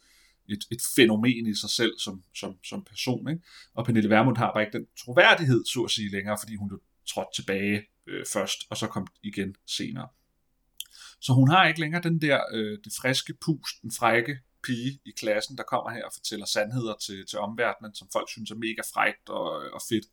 et, 0.49 0.63
et 0.75 0.83
fænomen 0.97 1.47
i 1.47 1.55
sig 1.55 1.71
selv 1.71 1.95
som, 1.99 2.25
som, 2.41 2.51
som 2.65 2.85
person. 2.85 3.29
Ikke? 3.31 3.43
Og 3.75 3.85
Pernille 3.87 4.11
Vermund 4.11 4.37
har 4.37 4.53
bare 4.53 4.63
ikke 4.65 4.79
den 4.79 4.87
troværdighed, 5.03 5.65
så 5.65 5.81
at 5.83 5.91
sige, 5.91 6.11
længere, 6.11 6.37
fordi 6.43 6.55
hun 6.57 6.71
jo 6.71 6.79
trådte 7.07 7.35
tilbage 7.35 7.79
øh, 8.07 8.25
først, 8.33 8.59
og 8.71 8.77
så 8.77 8.87
kom 8.87 9.07
igen 9.23 9.55
senere. 9.67 10.09
Så 11.21 11.33
hun 11.33 11.49
har 11.51 11.69
ikke 11.69 11.81
længere 11.81 12.03
den 12.03 12.21
der, 12.21 12.41
øh, 12.53 12.79
det 12.85 12.93
friske 13.01 13.35
pust, 13.45 13.83
den 13.83 13.93
frække 13.99 14.39
pige 14.67 15.01
i 15.05 15.11
klassen, 15.11 15.57
der 15.57 15.63
kommer 15.63 15.91
her 15.91 16.05
og 16.05 16.13
fortæller 16.13 16.47
sandheder 16.47 16.95
til, 17.07 17.27
til 17.27 17.39
omverdenen, 17.39 17.95
som 17.95 18.09
folk 18.13 18.29
synes 18.31 18.51
er 18.51 18.55
mega 18.55 18.83
frægt 18.95 19.29
og, 19.29 19.51
og 19.77 19.81
fedt. 19.89 20.07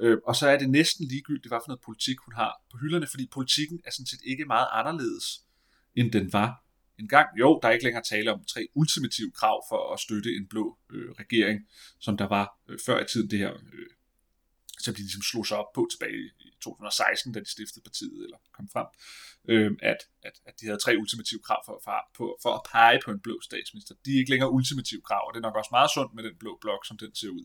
Øh, 0.00 0.18
og 0.26 0.36
så 0.36 0.48
er 0.48 0.58
det 0.58 0.70
næsten 0.70 1.08
ligegyldigt, 1.08 1.50
hvad 1.50 1.58
for 1.60 1.68
noget 1.68 1.80
politik 1.80 2.16
hun 2.24 2.34
har 2.34 2.52
på 2.70 2.76
hylderne, 2.76 3.06
fordi 3.06 3.28
politikken 3.32 3.80
er 3.86 3.90
sådan 3.90 4.06
set 4.06 4.20
ikke 4.24 4.44
meget 4.44 4.68
anderledes, 4.72 5.26
end 5.96 6.12
den 6.12 6.32
var 6.32 6.64
en 6.98 7.08
gang. 7.08 7.28
Jo, 7.38 7.58
der 7.62 7.68
er 7.68 7.72
ikke 7.72 7.84
længere 7.84 8.04
tale 8.04 8.32
om 8.32 8.44
tre 8.44 8.66
ultimative 8.74 9.30
krav 9.30 9.64
for 9.70 9.92
at 9.92 10.00
støtte 10.00 10.30
en 10.30 10.46
blå 10.48 10.78
øh, 10.92 11.10
regering, 11.10 11.60
som 12.00 12.16
der 12.16 12.28
var 12.28 12.58
øh, 12.68 12.78
før 12.86 13.00
i 13.00 13.06
tiden 13.12 13.30
det 13.30 13.38
her, 13.38 13.52
øh, 13.52 13.86
som 14.84 14.94
de 14.94 15.00
ligesom 15.00 15.22
slog 15.22 15.46
sig 15.46 15.56
op 15.56 15.72
på 15.74 15.88
tilbage 15.92 16.24
i 16.40 16.48
2016, 16.60 17.32
da 17.32 17.40
de 17.40 17.50
stiftede 17.56 17.84
partiet, 17.88 18.24
eller 18.24 18.38
kom 18.56 18.68
frem, 18.74 18.86
øh, 19.48 19.70
at, 19.82 20.00
at, 20.22 20.36
at 20.48 20.54
de 20.60 20.66
havde 20.66 20.80
tre 20.84 20.92
ultimative 21.02 21.40
krav 21.46 21.60
for, 21.66 21.80
for, 21.84 21.96
på, 22.16 22.24
for 22.42 22.52
at 22.58 22.62
pege 22.72 22.98
på 23.04 23.10
en 23.10 23.20
blå 23.20 23.36
statsminister. 23.48 23.94
De 24.04 24.10
er 24.14 24.18
ikke 24.18 24.30
længere 24.30 24.50
ultimative 24.50 25.02
krav, 25.08 25.22
og 25.26 25.34
det 25.34 25.38
er 25.38 25.46
nok 25.48 25.56
også 25.56 25.72
meget 25.78 25.90
sundt 25.94 26.14
med 26.14 26.22
den 26.24 26.36
blå 26.42 26.58
blok, 26.60 26.86
som 26.86 26.96
den 26.98 27.14
ser 27.14 27.28
ud, 27.28 27.44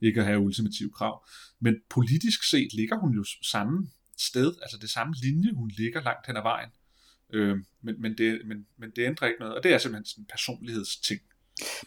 ikke 0.00 0.20
at 0.20 0.26
have 0.26 0.40
ultimative 0.40 0.90
krav. 0.98 1.14
Men 1.60 1.74
politisk 1.90 2.40
set 2.50 2.72
ligger 2.72 2.96
hun 2.98 3.12
jo 3.14 3.24
samme 3.42 3.90
sted, 4.18 4.54
altså 4.62 4.78
det 4.78 4.90
samme 4.90 5.14
linje, 5.22 5.52
hun 5.52 5.68
ligger 5.80 6.00
langt 6.02 6.26
hen 6.26 6.36
ad 6.36 6.42
vejen. 6.42 6.70
Øh, 7.32 7.56
men, 7.82 8.00
men, 8.02 8.18
det, 8.18 8.46
men, 8.46 8.66
men 8.76 8.90
det 8.96 9.02
ændrer 9.06 9.28
ikke 9.28 9.40
noget, 9.40 9.54
og 9.56 9.62
det 9.62 9.72
er 9.72 9.78
simpelthen 9.78 10.04
sådan 10.04 10.22
en 10.22 10.26
personlighedsting 10.26 11.20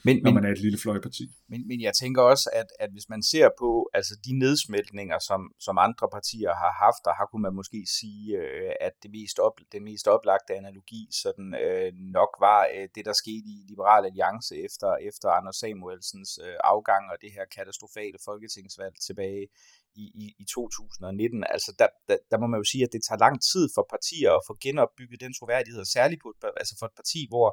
men, 0.05 0.15
når 0.23 0.31
man 0.31 0.45
er 0.45 0.51
et 0.51 0.61
lille 0.65 0.79
fløjparti. 0.83 1.25
Men, 1.51 1.67
men 1.67 1.81
jeg 1.81 1.93
tænker 2.01 2.21
også, 2.21 2.49
at, 2.53 2.69
at 2.79 2.89
hvis 2.91 3.09
man 3.09 3.23
ser 3.23 3.49
på 3.59 3.89
altså 3.93 4.13
de 4.25 4.39
nedsmeltninger, 4.39 5.19
som, 5.19 5.41
som 5.59 5.77
andre 5.77 6.07
partier 6.15 6.53
har 6.63 6.73
haft, 6.85 7.01
der 7.05 7.13
har 7.19 7.25
kunne 7.25 7.45
man 7.47 7.55
måske 7.59 7.79
sige, 7.99 8.37
øh, 8.37 8.71
at 8.87 8.93
det 9.03 9.11
mest 9.11 9.39
op, 9.39 9.55
den 9.71 9.83
mest 9.83 10.07
oplagte 10.07 10.53
analogi 10.61 11.01
sådan, 11.23 11.49
øh, 11.63 11.91
nok 12.17 12.31
var 12.45 12.61
øh, 12.75 12.87
det, 12.95 13.03
der 13.05 13.13
skete 13.23 13.47
i 13.55 13.57
Liberal 13.71 14.05
Alliance 14.09 14.53
efter, 14.67 14.89
efter 15.09 15.27
Anders 15.29 15.55
Samuelsens 15.61 16.31
øh, 16.45 16.57
afgang 16.63 17.03
og 17.11 17.17
det 17.23 17.31
her 17.35 17.45
katastrofale 17.57 18.17
folketingsvalg 18.25 18.95
tilbage 19.07 19.47
i, 19.95 20.05
i, 20.23 20.25
i 20.39 20.45
2019. 20.45 21.43
Altså 21.55 21.75
der, 21.79 21.87
der, 22.09 22.17
der 22.31 22.37
må 22.41 22.47
man 22.47 22.59
jo 22.59 22.67
sige, 22.71 22.83
at 22.83 22.93
det 22.93 23.01
tager 23.07 23.23
lang 23.25 23.35
tid 23.51 23.65
for 23.75 23.83
partier 23.93 24.31
at 24.35 24.45
få 24.47 24.53
genopbygget 24.65 25.19
den 25.23 25.33
troværdighed, 25.33 25.85
særligt 25.85 26.21
på, 26.21 26.29
altså 26.61 26.75
for 26.79 26.85
et 26.85 26.95
parti, 27.01 27.21
hvor 27.31 27.47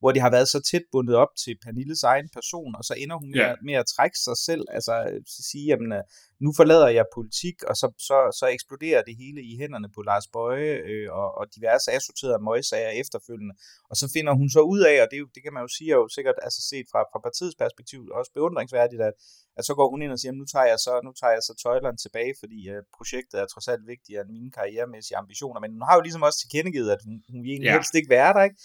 hvor 0.00 0.12
det 0.12 0.22
har 0.22 0.30
været 0.30 0.48
så 0.48 0.60
tæt 0.70 0.84
bundet 0.92 1.16
op 1.16 1.28
til 1.44 1.58
Pernilles 1.64 2.02
egen 2.02 2.28
person, 2.36 2.74
og 2.78 2.84
så 2.84 2.94
ender 2.98 3.16
hun 3.16 3.30
med, 3.30 3.40
ja. 3.40 3.54
med 3.64 3.74
at 3.74 3.86
trække 3.96 4.18
sig 4.18 4.36
selv, 4.36 4.64
altså 4.70 5.20
sige, 5.50 5.66
jamen, 5.66 5.92
øh, 5.92 6.02
nu 6.44 6.50
forlader 6.58 6.90
jeg 6.98 7.06
politik, 7.18 7.56
og 7.70 7.74
så, 7.80 7.86
så, 8.08 8.18
så 8.38 8.46
eksploderer 8.56 9.02
det 9.08 9.14
hele 9.22 9.40
i 9.50 9.52
hænderne 9.60 9.88
på 9.94 10.00
Lars 10.08 10.26
Bøje 10.34 10.72
øh, 10.90 11.08
og, 11.20 11.28
og 11.38 11.44
diverse 11.56 11.88
assorterede 11.96 12.44
møgsager 12.48 12.92
efterfølgende. 13.02 13.54
Og 13.90 13.94
så 14.00 14.06
finder 14.14 14.32
hun 14.40 14.48
så 14.56 14.60
ud 14.74 14.80
af, 14.92 14.96
og 15.02 15.08
det, 15.10 15.18
det 15.34 15.40
kan 15.44 15.52
man 15.54 15.62
jo 15.66 15.70
sige, 15.76 15.90
er 15.94 16.00
jo 16.04 16.08
sikkert 16.16 16.38
altså 16.46 16.60
set 16.70 16.86
fra, 16.92 17.00
fra 17.12 17.20
partiets 17.26 17.56
perspektiv 17.62 18.00
også 18.18 18.30
beundringsværdigt, 18.36 19.02
at, 19.08 19.14
at 19.58 19.64
så 19.68 19.72
går 19.78 19.88
hun 19.92 20.02
ind 20.02 20.12
og 20.16 20.20
siger, 20.20 20.32
nu 20.32 20.44
tager 20.52 20.68
jeg 20.72 20.78
så, 20.86 20.92
nu 21.06 21.12
tager 21.20 21.34
jeg 21.36 21.42
så 21.48 21.54
tøjlerne 21.62 21.98
tilbage, 22.04 22.34
fordi 22.42 22.58
uh, 22.72 22.80
projektet 22.98 23.36
er 23.40 23.46
trods 23.46 23.68
alt 23.72 23.84
vigtigere 23.92 24.22
end 24.24 24.32
mine 24.38 24.50
karrieremæssige 24.58 25.16
ambitioner. 25.22 25.60
Men 25.64 25.70
hun 25.76 25.84
har 25.88 25.94
jo 25.98 26.02
ligesom 26.06 26.22
også 26.28 26.38
tilkendegivet, 26.42 26.90
at 26.96 27.00
hun, 27.06 27.14
hun 27.32 27.38
vil 27.42 27.50
egentlig 27.50 27.70
ja. 27.72 27.78
helst 27.78 27.94
ikke 27.98 28.14
være 28.18 28.32
der, 28.36 28.44
ikke? 28.48 28.58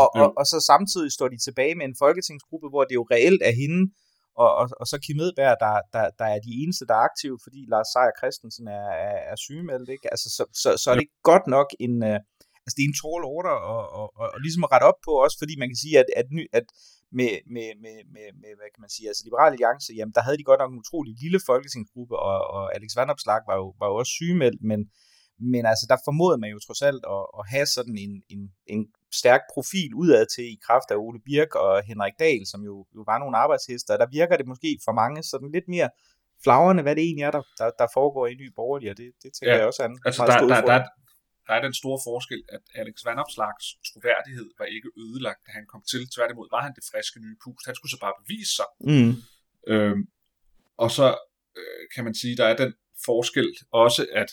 Og, 0.00 0.06
og, 0.20 0.28
og 0.40 0.44
så 0.52 0.58
samtidig 0.72 1.10
står 1.16 1.28
de 1.34 1.38
tilbage 1.46 1.74
med 1.78 1.86
en 1.90 2.00
folketingsgruppe, 2.04 2.68
hvor 2.72 2.84
det 2.88 2.94
jo 3.00 3.04
reelt 3.14 3.42
er 3.50 3.54
hende, 3.62 3.80
og, 4.34 4.50
og, 4.60 4.66
og 4.80 4.86
så 4.86 4.96
Kim 5.04 5.20
Edberg, 5.20 5.56
der, 5.64 5.74
der, 5.94 6.04
der 6.20 6.28
er 6.34 6.40
de 6.46 6.52
eneste, 6.62 6.86
der 6.88 6.94
er 6.94 7.06
aktive, 7.10 7.38
fordi 7.42 7.60
Lars 7.72 7.88
Seier 7.92 8.14
Christensen 8.18 8.66
er, 8.78 8.88
er, 9.08 9.18
er 9.32 9.36
sygemeldt, 9.46 9.88
ikke? 9.94 10.06
Altså, 10.12 10.28
så, 10.36 10.42
så, 10.62 10.68
så 10.82 10.86
er 10.90 10.94
det 10.94 11.06
ikke 11.06 11.22
godt 11.32 11.46
nok 11.56 11.68
en, 11.86 11.94
uh, 12.10 12.18
altså 12.64 12.74
det 12.76 12.82
er 12.84 12.90
en 12.90 13.00
tall 13.02 13.22
order, 13.36 13.56
og, 13.74 13.82
og, 13.98 14.06
og, 14.20 14.26
og 14.34 14.38
ligesom 14.44 14.64
at 14.66 14.72
rette 14.72 14.86
op 14.90 15.00
på 15.06 15.12
også, 15.24 15.36
fordi 15.42 15.54
man 15.58 15.68
kan 15.70 15.80
sige, 15.84 15.96
at, 16.02 16.08
at, 16.20 16.28
ny, 16.38 16.44
at 16.58 16.66
med, 17.18 17.32
med, 17.54 17.68
med, 17.84 17.96
med, 18.14 18.26
med, 18.42 18.52
hvad 18.58 18.70
kan 18.72 18.84
man 18.84 18.92
sige, 18.94 19.08
altså 19.10 19.22
Liberale 19.24 19.54
Alliance, 19.56 19.90
jamen 19.98 20.14
der 20.16 20.22
havde 20.26 20.38
de 20.40 20.48
godt 20.50 20.60
nok 20.62 20.72
en 20.72 20.82
utrolig 20.84 21.12
lille 21.24 21.40
folketingsgruppe, 21.50 22.14
og, 22.28 22.38
og 22.56 22.64
Alex 22.76 22.90
Vandopslag 22.98 23.42
var 23.50 23.56
jo, 23.62 23.66
var 23.80 23.88
jo 23.90 23.96
også 24.00 24.12
sygemeldt, 24.18 24.62
men, 24.70 24.80
men 25.52 25.62
altså 25.70 25.84
der 25.90 26.04
formodede 26.06 26.40
man 26.42 26.50
jo 26.54 26.58
trods 26.66 26.82
alt 26.90 27.02
at, 27.16 27.24
at 27.38 27.44
have 27.52 27.68
sådan 27.76 27.96
en, 28.04 28.12
en, 28.34 28.42
en 28.74 28.82
stærk 29.20 29.40
profil 29.54 29.90
udad 29.94 30.26
til 30.34 30.44
i 30.44 30.58
kraft 30.66 30.88
af 30.90 30.96
Ole 30.96 31.20
Birk 31.28 31.54
og 31.54 31.82
Henrik 31.88 32.16
Dahl, 32.18 32.46
som 32.46 32.60
jo, 32.70 32.86
jo 32.96 33.02
var 33.10 33.18
nogle 33.18 33.36
arbejdshester. 33.36 33.96
Der 33.96 34.06
virker 34.18 34.36
det 34.36 34.46
måske 34.46 34.70
for 34.84 34.92
mange 34.92 35.22
sådan 35.22 35.50
lidt 35.56 35.68
mere 35.68 35.90
flagrende, 36.44 36.82
hvad 36.82 36.94
det 36.96 37.04
egentlig 37.04 37.26
er, 37.28 37.30
der, 37.30 37.42
der, 37.58 37.70
der 37.80 37.86
foregår 37.98 38.26
i 38.26 38.34
Ny 38.34 38.48
Borgerlig, 38.58 38.90
og 38.90 38.96
det, 38.96 39.08
det 39.22 39.30
tænker 39.32 39.52
ja, 39.52 39.58
jeg 39.58 39.66
også 39.66 39.82
er 39.82 39.88
en 39.88 39.98
altså, 40.04 40.22
der, 40.26 40.38
der, 40.52 40.60
der, 40.72 40.78
der 41.46 41.54
er 41.58 41.62
den 41.68 41.74
store 41.80 42.00
forskel, 42.08 42.40
at 42.56 42.64
Alex 42.80 42.96
Vandopslags 43.06 43.66
troværdighed 43.88 44.48
var 44.60 44.68
ikke 44.76 44.90
ødelagt, 45.04 45.40
da 45.46 45.50
han 45.58 45.66
kom 45.72 45.82
til. 45.90 46.02
Tværtimod 46.14 46.48
var 46.54 46.62
han 46.66 46.74
det 46.78 46.84
friske 46.90 47.18
nye 47.24 47.36
pust. 47.44 47.66
Han 47.68 47.74
skulle 47.76 47.94
så 47.94 48.00
bare 48.06 48.16
bevise 48.22 48.52
sig. 48.58 48.68
Mm. 48.90 49.12
Øhm, 49.72 50.02
og 50.84 50.90
så 50.96 51.08
øh, 51.60 51.82
kan 51.94 52.04
man 52.06 52.14
sige, 52.20 52.34
der 52.40 52.46
er 52.52 52.56
den 52.62 52.72
forskel 53.08 53.48
også, 53.84 54.02
at 54.22 54.30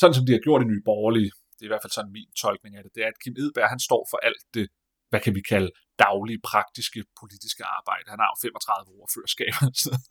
sådan 0.00 0.14
som 0.14 0.26
de 0.26 0.32
har 0.32 0.42
gjort 0.46 0.62
i 0.62 0.70
Nye 0.72 0.86
Borgerlige, 0.90 1.32
det 1.62 1.66
er 1.66 1.70
i 1.70 1.74
hvert 1.74 1.86
fald 1.86 1.98
sådan 1.98 2.16
min 2.18 2.30
tolkning 2.44 2.72
af 2.76 2.82
det, 2.84 2.90
det 2.94 3.02
er, 3.04 3.10
at 3.12 3.18
Kim 3.22 3.34
Edberg, 3.42 3.68
han 3.74 3.82
står 3.88 4.02
for 4.10 4.18
alt 4.28 4.42
det, 4.56 4.66
hvad 5.10 5.20
kan 5.26 5.34
vi 5.38 5.42
kalde, 5.52 5.70
daglige, 6.04 6.40
praktiske, 6.52 7.00
politiske 7.20 7.62
arbejde. 7.78 8.06
Han 8.12 8.20
har 8.22 8.28
jo 8.32 8.36
35 8.46 9.02
ordførerskab. 9.02 9.52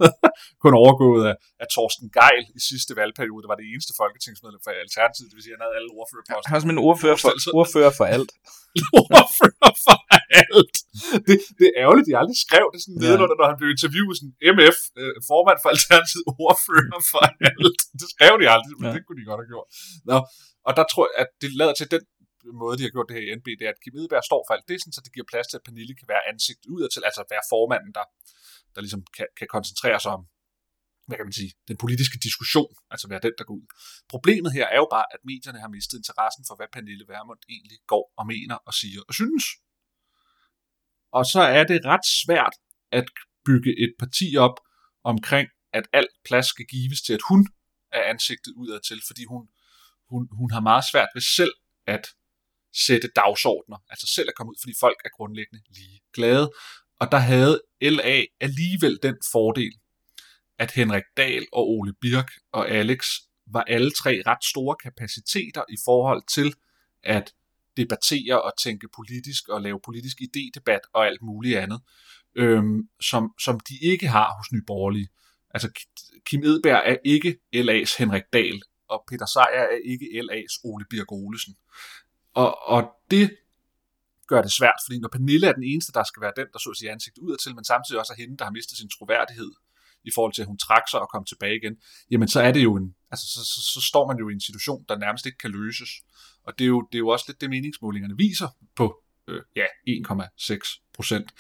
Kun 0.64 0.74
overgået 0.84 1.24
af, 1.32 1.36
af 1.64 1.68
Torsten 1.76 2.08
Geil 2.18 2.46
i 2.58 2.62
sidste 2.70 2.92
valgperiode. 3.02 3.42
Det 3.44 3.52
var 3.52 3.60
det 3.62 3.68
eneste 3.74 3.94
folketingsmedlem 4.02 4.62
for 4.66 4.72
Alternativet. 4.86 5.28
Det 5.30 5.36
vil 5.38 5.44
sige, 5.46 5.54
at 5.54 5.58
han 5.60 5.66
havde 5.66 5.78
alle 5.80 5.92
ordførerposter. 6.00 6.48
Han 6.50 6.56
har 6.56 6.64
som 6.66 6.74
en 6.76 6.84
ordfører 6.90 7.18
for, 7.24 7.32
ordfører 7.60 7.94
for 8.00 8.06
alt. 8.16 8.32
ordfører 9.00 9.51
for 9.86 9.98
alt. 10.42 10.76
Det, 11.28 11.36
det 11.60 11.66
er 11.70 11.76
ærgerligt, 11.84 12.06
de 12.10 12.14
aldrig 12.22 12.38
skrev 12.46 12.66
det 12.74 12.80
sådan 12.84 12.98
ja. 13.04 13.16
når 13.40 13.48
han 13.52 13.58
blev 13.62 13.70
interviewet 13.76 14.16
sådan 14.20 14.36
MF, 14.56 14.78
øh, 15.02 15.16
formand 15.30 15.58
for 15.64 15.70
Alternativet, 15.76 16.26
ordfører 16.48 17.00
for 17.12 17.22
alt. 17.50 17.80
Det 18.00 18.08
skrev 18.14 18.34
de 18.42 18.46
aldrig, 18.56 18.74
men 18.80 18.88
ja. 18.88 18.94
det 18.96 19.02
kunne 19.04 19.20
de 19.20 19.26
godt 19.32 19.42
have 19.44 19.52
gjort. 19.54 19.68
Nå, 20.10 20.18
og 20.68 20.72
der 20.78 20.86
tror 20.92 21.04
jeg, 21.08 21.16
at 21.24 21.30
det 21.42 21.50
lader 21.62 21.76
til, 21.80 21.88
den 21.96 22.04
måde, 22.62 22.76
de 22.78 22.84
har 22.86 22.94
gjort 22.96 23.08
det 23.10 23.16
her 23.18 23.26
i 23.28 23.36
NB, 23.40 23.48
det 23.60 23.66
er, 23.68 23.74
at 23.76 23.82
Kim 23.84 23.96
Edberg 24.00 24.24
står 24.30 24.42
for 24.46 24.54
alt 24.56 24.68
det, 24.72 24.78
så 24.96 25.02
det 25.06 25.12
giver 25.16 25.28
plads 25.32 25.48
til, 25.48 25.58
at 25.60 25.66
Pernille 25.68 25.96
kan 26.00 26.08
være 26.14 26.24
ansigt 26.32 26.62
udad 26.74 26.90
til, 26.92 27.02
altså 27.08 27.22
være 27.34 27.46
formanden, 27.54 27.92
der, 27.98 28.06
der 28.74 28.82
ligesom 28.86 29.02
kan, 29.18 29.28
kan 29.40 29.48
koncentrere 29.56 30.00
sig 30.04 30.12
om, 30.18 30.24
hvad 31.12 31.20
kan 31.20 31.30
man 31.32 31.40
sige, 31.42 31.54
den 31.72 31.78
politiske 31.84 32.18
diskussion, 32.28 32.72
altså 32.94 33.06
være 33.12 33.26
den, 33.28 33.34
der 33.38 33.44
går 33.44 33.56
ud. 33.62 33.68
Problemet 34.14 34.52
her 34.58 34.66
er 34.76 34.80
jo 34.84 34.88
bare, 34.96 35.08
at 35.14 35.20
medierne 35.32 35.60
har 35.64 35.72
mistet 35.78 35.98
interessen 35.98 36.44
for, 36.48 36.56
hvad 36.56 36.70
Pernille 36.74 37.06
Vermund 37.14 37.42
egentlig 37.54 37.80
går 37.94 38.06
og 38.20 38.26
mener 38.34 38.58
og 38.68 38.74
siger 38.74 39.02
og 39.10 39.14
synes. 39.20 39.46
Og 41.18 41.24
så 41.34 41.42
er 41.58 41.64
det 41.72 41.80
ret 41.86 42.06
svært 42.22 42.56
at 43.00 43.08
bygge 43.48 43.72
et 43.84 43.94
parti 44.02 44.28
op 44.48 44.58
omkring, 45.12 45.48
at 45.74 45.86
alt 46.00 46.14
plads 46.28 46.48
skal 46.54 46.66
gives 46.76 47.02
til, 47.02 47.14
at 47.14 47.24
hun 47.30 47.42
er 47.92 48.04
ansigtet 48.14 48.54
udad 48.62 48.80
til, 48.90 49.00
fordi 49.10 49.24
hun, 49.32 49.42
hun, 50.12 50.22
hun 50.40 50.50
har 50.52 50.64
meget 50.70 50.86
svært 50.92 51.12
ved 51.16 51.24
selv 51.38 51.54
at 51.96 52.04
sætte 52.86 53.08
dagsordner, 53.16 53.78
altså 53.92 54.08
selv 54.16 54.28
at 54.30 54.36
komme 54.36 54.50
ud, 54.52 54.60
fordi 54.62 54.74
folk 54.80 55.00
er 55.06 55.10
grundlæggende 55.18 55.62
lige 55.78 56.00
glade. 56.14 56.46
Og 57.02 57.12
der 57.14 57.22
havde 57.32 57.62
LA 57.82 58.18
alligevel 58.48 59.00
den 59.04 59.18
fordel, 59.32 59.74
at 60.62 60.72
Henrik 60.72 61.04
Dahl 61.18 61.46
og 61.54 61.70
Ole 61.70 61.94
Birk 61.94 62.32
og 62.52 62.70
Alex 62.70 63.08
var 63.48 63.64
alle 63.64 63.92
tre 63.92 64.22
ret 64.28 64.44
store 64.44 64.76
kapaciteter 64.84 65.64
i 65.70 65.78
forhold 65.86 66.24
til 66.28 66.54
at 67.04 67.34
debattere 67.78 68.42
og 68.42 68.52
tænke 68.64 68.88
politisk 68.96 69.48
og 69.50 69.62
lave 69.62 69.80
politisk 69.86 70.18
idédebat 70.22 70.84
og 70.94 71.08
alt 71.08 71.22
muligt 71.22 71.58
andet, 71.58 71.82
øhm, 72.36 72.90
som, 73.02 73.34
som 73.40 73.60
de 73.60 73.74
ikke 73.82 74.08
har 74.08 74.38
hos 74.38 74.52
Nye 74.52 74.64
Borgerlige. 74.68 75.08
Altså 75.50 75.70
Kim 76.26 76.44
Edberg 76.44 76.82
er 76.86 76.98
ikke 77.06 77.38
LA's 77.56 77.98
Henrik 77.98 78.24
Dahl, 78.34 78.62
og 78.88 79.04
Peter 79.10 79.26
Sejer 79.26 79.64
er 79.76 79.80
ikke 79.86 80.06
LA's 80.06 80.62
Ole 80.64 80.86
Birk 80.90 81.12
Olesen. 81.12 81.56
Og, 82.34 82.68
og 82.68 82.92
det 83.12 83.38
gør 84.28 84.42
det 84.42 84.52
svært, 84.52 84.80
fordi 84.86 85.00
når 85.00 85.10
Pernille 85.10 85.48
er 85.48 85.54
den 85.54 85.64
eneste, 85.64 85.92
der 85.92 86.04
skal 86.04 86.22
være 86.22 86.34
den, 86.36 86.48
der 86.54 86.60
så 86.60 86.74
sige 86.80 86.92
ansigt 86.92 87.18
ud 87.18 87.38
til, 87.38 87.56
men 87.56 87.64
samtidig 87.64 88.00
også 88.00 88.14
er 88.14 88.22
hende, 88.22 88.38
der 88.38 88.46
har 88.46 88.52
mistet 88.52 88.78
sin 88.78 88.90
troværdighed 88.90 89.52
i 90.04 90.12
forhold 90.16 90.34
til, 90.34 90.42
at 90.42 90.48
hun 90.48 90.58
trak 90.58 90.84
sig 90.92 91.00
og 91.00 91.10
kom 91.14 91.26
tilbage 91.26 91.56
igen, 91.56 91.76
jamen 92.12 92.28
så 92.28 92.42
er 92.42 92.52
det 92.52 92.64
jo 92.64 92.76
en, 92.76 92.96
altså 93.12 93.26
så, 93.34 93.40
så, 93.54 93.62
så 93.74 93.82
står 93.88 94.08
man 94.08 94.18
jo 94.18 94.30
i 94.30 94.34
en 94.34 94.42
situation, 94.42 94.86
der 94.90 94.98
nærmest 94.98 95.26
ikke 95.26 95.38
kan 95.38 95.52
løses. 95.52 95.90
Og 96.44 96.60
det 96.60 96.66
er 96.66 96.68
jo, 96.68 96.82
det 96.92 96.96
er 96.96 97.00
jo 97.00 97.08
også 97.08 97.26
lidt 97.28 97.42
det, 97.42 97.50
meningsmålingerne 97.50 98.18
viser 98.18 98.48
på 98.76 99.04
øh, 99.28 99.42
ja, 99.56 99.66
1,6 99.88 100.92
procent. 100.94 101.32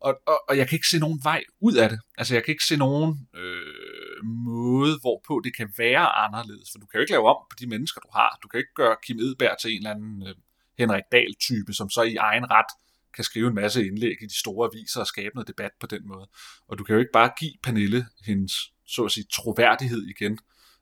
Og, 0.00 0.14
og, 0.26 0.38
og 0.48 0.56
jeg 0.58 0.68
kan 0.68 0.76
ikke 0.76 0.88
se 0.88 0.98
nogen 0.98 1.20
vej 1.22 1.42
ud 1.60 1.74
af 1.74 1.88
det. 1.88 2.00
Altså 2.18 2.34
jeg 2.34 2.44
kan 2.44 2.52
ikke 2.52 2.64
se 2.64 2.76
nogen 2.76 3.28
øh, 3.34 4.24
måde, 4.24 4.98
hvorpå 5.00 5.40
det 5.44 5.56
kan 5.56 5.68
være 5.78 6.06
anderledes. 6.24 6.68
For 6.72 6.78
du 6.78 6.86
kan 6.86 6.98
jo 6.98 7.00
ikke 7.00 7.12
lave 7.12 7.28
om 7.28 7.40
på 7.50 7.56
de 7.60 7.66
mennesker, 7.66 8.00
du 8.00 8.10
har. 8.12 8.38
Du 8.42 8.48
kan 8.48 8.58
ikke 8.58 8.74
gøre 8.74 8.96
Kim 9.04 9.18
Edberg 9.18 9.56
til 9.60 9.70
en 9.70 9.76
eller 9.76 9.90
anden 9.90 10.26
øh, 10.28 10.34
Henrik 10.78 11.02
Dahl-type, 11.12 11.72
som 11.72 11.90
så 11.90 12.02
i 12.02 12.16
egen 12.16 12.50
ret 12.50 12.70
kan 13.14 13.24
skrive 13.24 13.48
en 13.48 13.54
masse 13.54 13.86
indlæg 13.86 14.22
i 14.22 14.26
de 14.26 14.38
store 14.38 14.70
aviser 14.72 15.00
og 15.00 15.06
skabe 15.06 15.34
noget 15.34 15.48
debat 15.48 15.70
på 15.80 15.86
den 15.86 16.08
måde. 16.08 16.28
Og 16.68 16.78
du 16.78 16.84
kan 16.84 16.94
jo 16.94 16.98
ikke 16.98 17.12
bare 17.12 17.32
give 17.38 17.52
Pernille 17.62 18.06
hendes, 18.24 18.52
så 18.86 19.04
at 19.04 19.10
sige, 19.10 19.26
troværdighed 19.32 20.06
igen, 20.06 20.38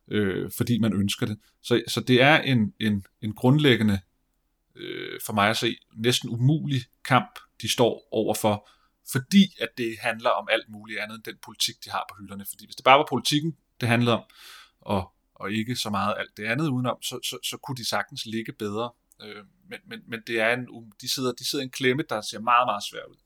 øh, 0.08 0.50
fordi 0.56 0.78
man 0.78 0.92
ønsker 0.92 1.26
det. 1.26 1.38
Så, 1.62 1.82
så 1.88 2.00
det 2.00 2.22
er 2.22 2.38
en, 2.38 2.74
en, 2.80 3.06
en 3.22 3.34
grundlæggende, 3.34 4.00
øh, 4.76 5.20
for 5.26 5.32
mig 5.32 5.50
at 5.50 5.56
se, 5.56 5.76
næsten 5.96 6.30
umulig 6.30 6.82
kamp, 7.04 7.38
de 7.62 7.68
står 7.68 8.08
overfor, 8.12 8.68
fordi 9.12 9.56
at 9.60 9.68
det 9.78 9.96
handler 10.00 10.30
om 10.30 10.48
alt 10.50 10.68
muligt 10.68 11.00
andet 11.00 11.14
end 11.14 11.24
den 11.24 11.36
politik, 11.44 11.74
de 11.84 11.90
har 11.90 12.04
på 12.10 12.16
hylderne. 12.20 12.44
Fordi 12.50 12.66
hvis 12.66 12.76
det 12.76 12.84
bare 12.84 12.98
var 12.98 13.06
politikken, 13.08 13.56
det 13.80 13.88
handlede 13.88 14.16
om, 14.16 14.24
og, 14.80 15.12
og 15.34 15.52
ikke 15.52 15.76
så 15.76 15.90
meget 15.90 16.14
alt 16.18 16.36
det 16.36 16.44
andet 16.44 16.68
udenom, 16.68 17.02
så, 17.02 17.18
så, 17.24 17.38
så 17.44 17.56
kunne 17.56 17.76
de 17.76 17.88
sagtens 17.88 18.26
ligge 18.26 18.52
bedre. 18.52 18.90
Øh, 19.24 19.42
men, 19.70 19.80
men, 19.88 19.98
men 20.08 20.20
det 20.26 20.40
er 20.40 20.50
en, 20.52 20.68
um, 20.68 20.92
de, 21.00 21.08
sidder, 21.14 21.32
de 21.32 21.48
sidder 21.48 21.62
i 21.62 21.68
en 21.70 21.70
klemme, 21.70 22.02
der 22.08 22.20
ser 22.20 22.40
meget, 22.40 22.66
meget 22.70 22.84
svær 22.90 23.04
ud. 23.10 23.16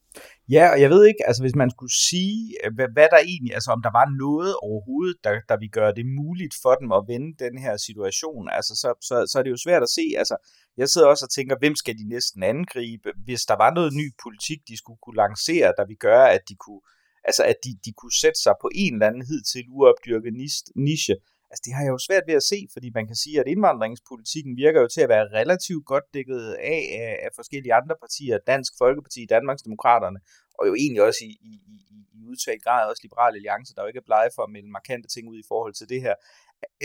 Ja, 0.48 0.64
og 0.72 0.80
jeg 0.80 0.90
ved 0.90 1.06
ikke, 1.06 1.26
altså 1.26 1.42
hvis 1.42 1.60
man 1.62 1.70
skulle 1.70 1.94
sige, 2.08 2.54
øh, 2.64 2.74
hvad, 2.74 2.88
hvad 2.92 3.08
der 3.10 3.18
egentlig, 3.18 3.54
altså 3.54 3.70
om 3.70 3.82
der 3.82 3.92
var 4.00 4.06
noget 4.24 4.52
overhovedet, 4.56 5.16
der, 5.24 5.32
der 5.48 5.56
vi 5.56 5.68
gøre 5.68 5.94
det 5.94 6.06
muligt 6.06 6.54
for 6.62 6.74
dem 6.80 6.92
at 6.92 7.04
vende 7.08 7.44
den 7.44 7.58
her 7.58 7.76
situation, 7.76 8.48
altså 8.58 8.72
så, 8.82 8.88
så, 9.08 9.14
så 9.30 9.38
er 9.38 9.42
det 9.42 9.50
jo 9.50 9.64
svært 9.64 9.82
at 9.82 9.94
se, 9.98 10.04
altså 10.16 10.36
jeg 10.76 10.88
sidder 10.88 11.06
også 11.06 11.24
og 11.24 11.30
tænker, 11.30 11.56
hvem 11.58 11.76
skal 11.76 11.94
de 11.98 12.08
næsten 12.08 12.42
angribe, 12.42 13.12
hvis 13.24 13.42
der 13.50 13.56
var 13.56 13.70
noget 13.74 13.92
ny 14.00 14.06
politik, 14.22 14.58
de 14.68 14.76
skulle 14.76 14.98
kunne 15.02 15.16
lancere, 15.24 15.74
der 15.76 15.84
vi 15.86 15.94
gøre, 15.94 16.32
at 16.36 16.42
de 16.48 16.54
kunne, 16.64 16.82
altså 17.24 17.42
at 17.42 17.56
de, 17.64 17.70
de 17.84 17.92
kunne 17.92 18.16
sætte 18.22 18.40
sig 18.44 18.54
på 18.62 18.68
en 18.74 18.92
eller 18.94 19.06
anden 19.06 19.26
hid 19.30 19.42
til 19.52 19.64
uopdyrket 19.68 20.34
niche, 20.76 21.14
Altså 21.50 21.62
det 21.66 21.72
har 21.74 21.82
jeg 21.82 21.92
jo 21.96 21.98
svært 21.98 22.26
ved 22.28 22.34
at 22.34 22.48
se, 22.52 22.58
fordi 22.74 22.88
man 22.98 23.06
kan 23.06 23.16
sige, 23.24 23.40
at 23.40 23.46
indvandringspolitikken 23.46 24.56
virker 24.56 24.80
jo 24.80 24.88
til 24.88 25.00
at 25.00 25.08
være 25.08 25.30
relativt 25.40 25.84
godt 25.92 26.06
dækket 26.14 26.44
af, 26.74 26.80
af, 27.02 27.12
af 27.26 27.30
forskellige 27.34 27.74
andre 27.80 27.96
partier, 28.02 28.38
Dansk 28.46 28.72
Folkeparti, 28.78 29.20
Danmarksdemokraterne, 29.36 30.20
og 30.58 30.66
jo 30.68 30.74
egentlig 30.74 31.02
også 31.02 31.22
i, 31.30 31.32
i, 31.50 31.52
i, 31.74 31.76
i 32.18 32.20
udtalt 32.30 32.62
grad 32.64 32.88
også 32.90 33.02
Liberale 33.04 33.36
Alliance, 33.36 33.74
der 33.74 33.82
jo 33.82 33.88
ikke 33.90 34.02
er 34.04 34.10
blege 34.10 34.30
for 34.34 34.42
at 34.42 34.50
melde 34.50 34.70
markante 34.78 35.08
ting 35.08 35.28
ud 35.28 35.38
i 35.38 35.48
forhold 35.48 35.74
til 35.74 35.88
det 35.88 36.00
her. 36.06 36.14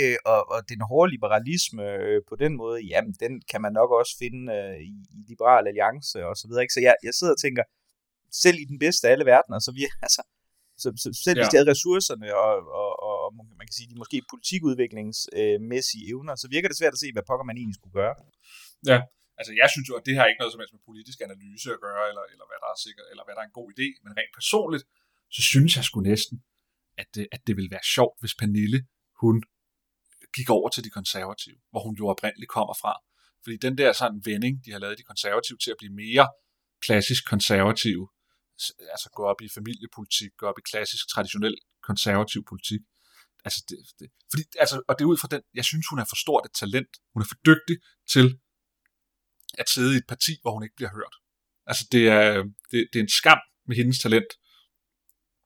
Øh, 0.01 0.17
og, 0.25 0.51
og 0.53 0.69
den 0.69 0.81
hårde 0.89 1.11
liberalisme 1.11 1.83
øh, 1.83 2.21
på 2.29 2.35
den 2.35 2.53
måde, 2.61 2.77
jamen 2.91 3.13
den 3.23 3.33
kan 3.51 3.61
man 3.61 3.73
nok 3.73 3.91
også 3.91 4.13
finde 4.21 4.53
øh, 4.57 4.77
i, 4.91 4.95
i 5.17 5.19
Liberale 5.31 5.67
Alliance 5.71 6.25
og 6.29 6.35
så 6.37 6.47
videre. 6.47 6.63
Ikke? 6.63 6.73
Så 6.73 6.81
jeg, 6.87 6.95
jeg 7.03 7.13
sidder 7.13 7.33
og 7.33 7.41
tænker, 7.45 7.63
selv 8.43 8.57
i 8.59 8.65
den 8.71 8.79
bedste 8.79 9.07
af 9.07 9.11
alle 9.11 9.25
verdener, 9.25 9.59
så 9.59 9.71
vi, 9.77 9.83
altså, 10.05 10.21
så, 10.77 10.87
så 11.03 11.09
selv 11.23 11.37
hvis 11.37 11.47
ja. 11.47 11.51
de 11.51 11.57
havde 11.57 11.71
ressourcerne 11.73 12.27
og, 12.35 12.53
og, 12.81 12.91
og, 13.07 13.15
og 13.39 13.57
man 13.61 13.67
kan 13.67 13.75
sige, 13.77 13.89
de 13.91 14.01
måske 14.01 14.17
politikudviklingsmæssige 14.33 16.03
evner, 16.11 16.33
så 16.41 16.47
virker 16.55 16.67
det 16.69 16.77
svært 16.77 16.95
at 16.97 17.01
se, 17.03 17.09
hvad 17.15 17.25
pokker 17.29 17.45
man 17.49 17.57
egentlig 17.57 17.77
skulle 17.79 17.97
gøre. 18.01 18.15
Ja, 18.91 18.99
altså 19.39 19.51
jeg 19.61 19.67
synes 19.73 19.87
jo, 19.89 19.93
at 19.99 20.05
det 20.07 20.13
har 20.17 20.25
ikke 20.29 20.41
noget 20.41 20.53
som 20.53 20.61
helst 20.61 20.75
med 20.75 20.83
politisk 20.89 21.17
analyse 21.27 21.67
at 21.75 21.81
gøre, 21.87 22.03
eller, 22.11 22.25
eller 22.33 22.45
hvad 22.49 22.59
der 22.63 22.69
er 22.75 22.79
sikkert, 22.85 23.07
eller 23.11 23.23
hvad 23.25 23.33
der 23.35 23.41
er 23.43 23.49
en 23.51 23.57
god 23.59 23.69
idé, 23.75 23.87
men 24.03 24.11
rent 24.19 24.33
personligt, 24.39 24.83
så 25.35 25.41
synes 25.51 25.71
jeg 25.77 25.83
sgu 25.87 25.97
næsten, 26.11 26.35
at, 27.01 27.11
øh, 27.21 27.25
at 27.35 27.41
det 27.47 27.53
ville 27.57 27.71
være 27.75 27.85
sjovt, 27.95 28.17
hvis 28.21 28.35
Pernille, 28.39 28.79
hun 29.23 29.35
gik 30.37 30.49
over 30.57 30.69
til 30.69 30.83
de 30.83 30.91
konservative, 30.99 31.59
hvor 31.71 31.81
hun 31.87 31.95
jo 32.01 32.05
oprindeligt 32.13 32.51
kommer 32.57 32.75
fra. 32.81 32.93
Fordi 33.43 33.57
den 33.57 33.77
der 33.77 33.91
sådan 33.93 34.21
vending, 34.25 34.65
de 34.65 34.71
har 34.71 34.79
lavet 34.79 34.97
de 34.97 35.03
konservative 35.03 35.57
til 35.57 35.71
at 35.71 35.77
blive 35.81 35.93
mere 35.93 36.27
klassisk 36.85 37.29
konservative, 37.33 38.07
altså 38.79 39.09
gå 39.13 39.23
op 39.31 39.41
i 39.41 39.49
familiepolitik, 39.57 40.31
gå 40.37 40.45
op 40.45 40.59
i 40.59 40.61
klassisk, 40.71 41.09
traditionel 41.13 41.55
konservativ 41.89 42.45
politik. 42.49 42.81
Altså 43.45 43.59
det, 43.69 43.77
det, 43.99 44.07
fordi, 44.31 44.43
altså, 44.63 44.75
og 44.87 44.93
det 44.95 45.03
er 45.03 45.11
ud 45.13 45.21
fra 45.21 45.31
den, 45.35 45.41
jeg 45.53 45.65
synes, 45.65 45.85
hun 45.91 45.99
er 45.99 46.07
for 46.11 46.19
stort 46.25 46.43
et 46.45 46.55
talent. 46.63 46.91
Hun 47.13 47.21
er 47.23 47.27
for 47.31 47.39
dygtig 47.49 47.77
til 48.13 48.27
at 49.61 49.69
sidde 49.69 49.93
i 49.95 49.97
et 49.97 50.07
parti, 50.13 50.33
hvor 50.41 50.51
hun 50.55 50.63
ikke 50.63 50.75
bliver 50.79 50.93
hørt. 50.99 51.15
Altså 51.69 51.83
det 51.91 52.03
er, 52.07 52.27
det, 52.71 52.77
det 52.91 52.97
er 52.99 53.05
en 53.07 53.17
skam 53.19 53.41
med 53.67 53.75
hendes 53.75 53.99
talent 54.05 54.31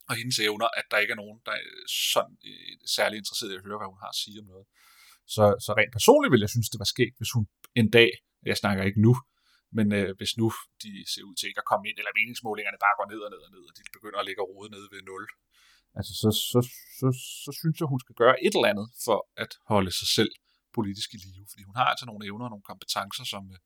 og 0.10 0.16
hendes 0.22 0.38
evner, 0.40 0.68
at 0.80 0.86
der 0.92 0.98
ikke 0.98 1.14
er 1.16 1.22
nogen, 1.24 1.40
der 1.48 1.54
er 1.60 1.66
sådan 2.14 2.36
øh, 2.50 2.74
særlig 2.98 3.18
interesseret 3.18 3.52
i 3.52 3.60
at 3.60 3.66
høre, 3.68 3.80
hvad 3.80 3.90
hun 3.94 4.04
har 4.04 4.12
at 4.16 4.22
sige 4.24 4.40
om 4.42 4.48
noget. 4.54 4.66
Så, 5.36 5.44
så 5.66 5.72
rent 5.80 5.94
personligt 5.98 6.32
vil 6.34 6.46
jeg 6.46 6.54
synes, 6.54 6.70
det 6.74 6.80
var 6.84 6.90
sket, 6.96 7.14
hvis 7.20 7.32
hun 7.36 7.46
en 7.82 7.90
dag, 7.98 8.10
jeg 8.50 8.58
snakker 8.64 8.84
ikke 8.90 9.02
nu, 9.08 9.14
men 9.78 9.88
øh, 10.00 10.10
hvis 10.20 10.34
nu 10.40 10.48
de 10.84 10.92
ser 11.14 11.24
ud 11.30 11.36
til 11.36 11.50
ikke 11.50 11.64
at 11.64 11.72
komme 11.72 11.86
ind, 11.90 11.98
eller 12.00 12.18
meningsmålingerne 12.20 12.80
bare 12.86 12.98
går 13.00 13.08
ned 13.14 13.22
og 13.26 13.30
ned 13.34 13.42
og 13.48 13.52
ned, 13.56 13.64
og 13.70 13.74
de 13.78 13.82
begynder 13.98 14.20
at 14.20 14.28
ligge 14.28 14.42
og 14.44 14.50
rode 14.52 14.70
nede 14.76 14.88
ved 14.94 15.02
0, 15.02 15.28
altså 15.98 16.14
så, 16.22 16.30
så, 16.52 16.60
så, 17.00 17.08
så 17.46 17.52
synes 17.60 17.76
jeg, 17.80 17.88
hun 17.94 18.00
skal 18.04 18.16
gøre 18.22 18.36
et 18.46 18.54
eller 18.56 18.70
andet 18.74 18.88
for 19.06 19.20
at 19.44 19.52
holde 19.74 19.92
sig 20.00 20.10
selv 20.18 20.32
politisk 20.78 21.10
i 21.16 21.18
live, 21.26 21.48
fordi 21.52 21.64
hun 21.70 21.76
har 21.80 21.88
altså 21.92 22.06
nogle 22.06 22.26
evner 22.30 22.46
og 22.48 22.52
nogle 22.54 22.70
kompetencer, 22.72 23.26
som, 23.34 23.44
øh, 23.54 23.60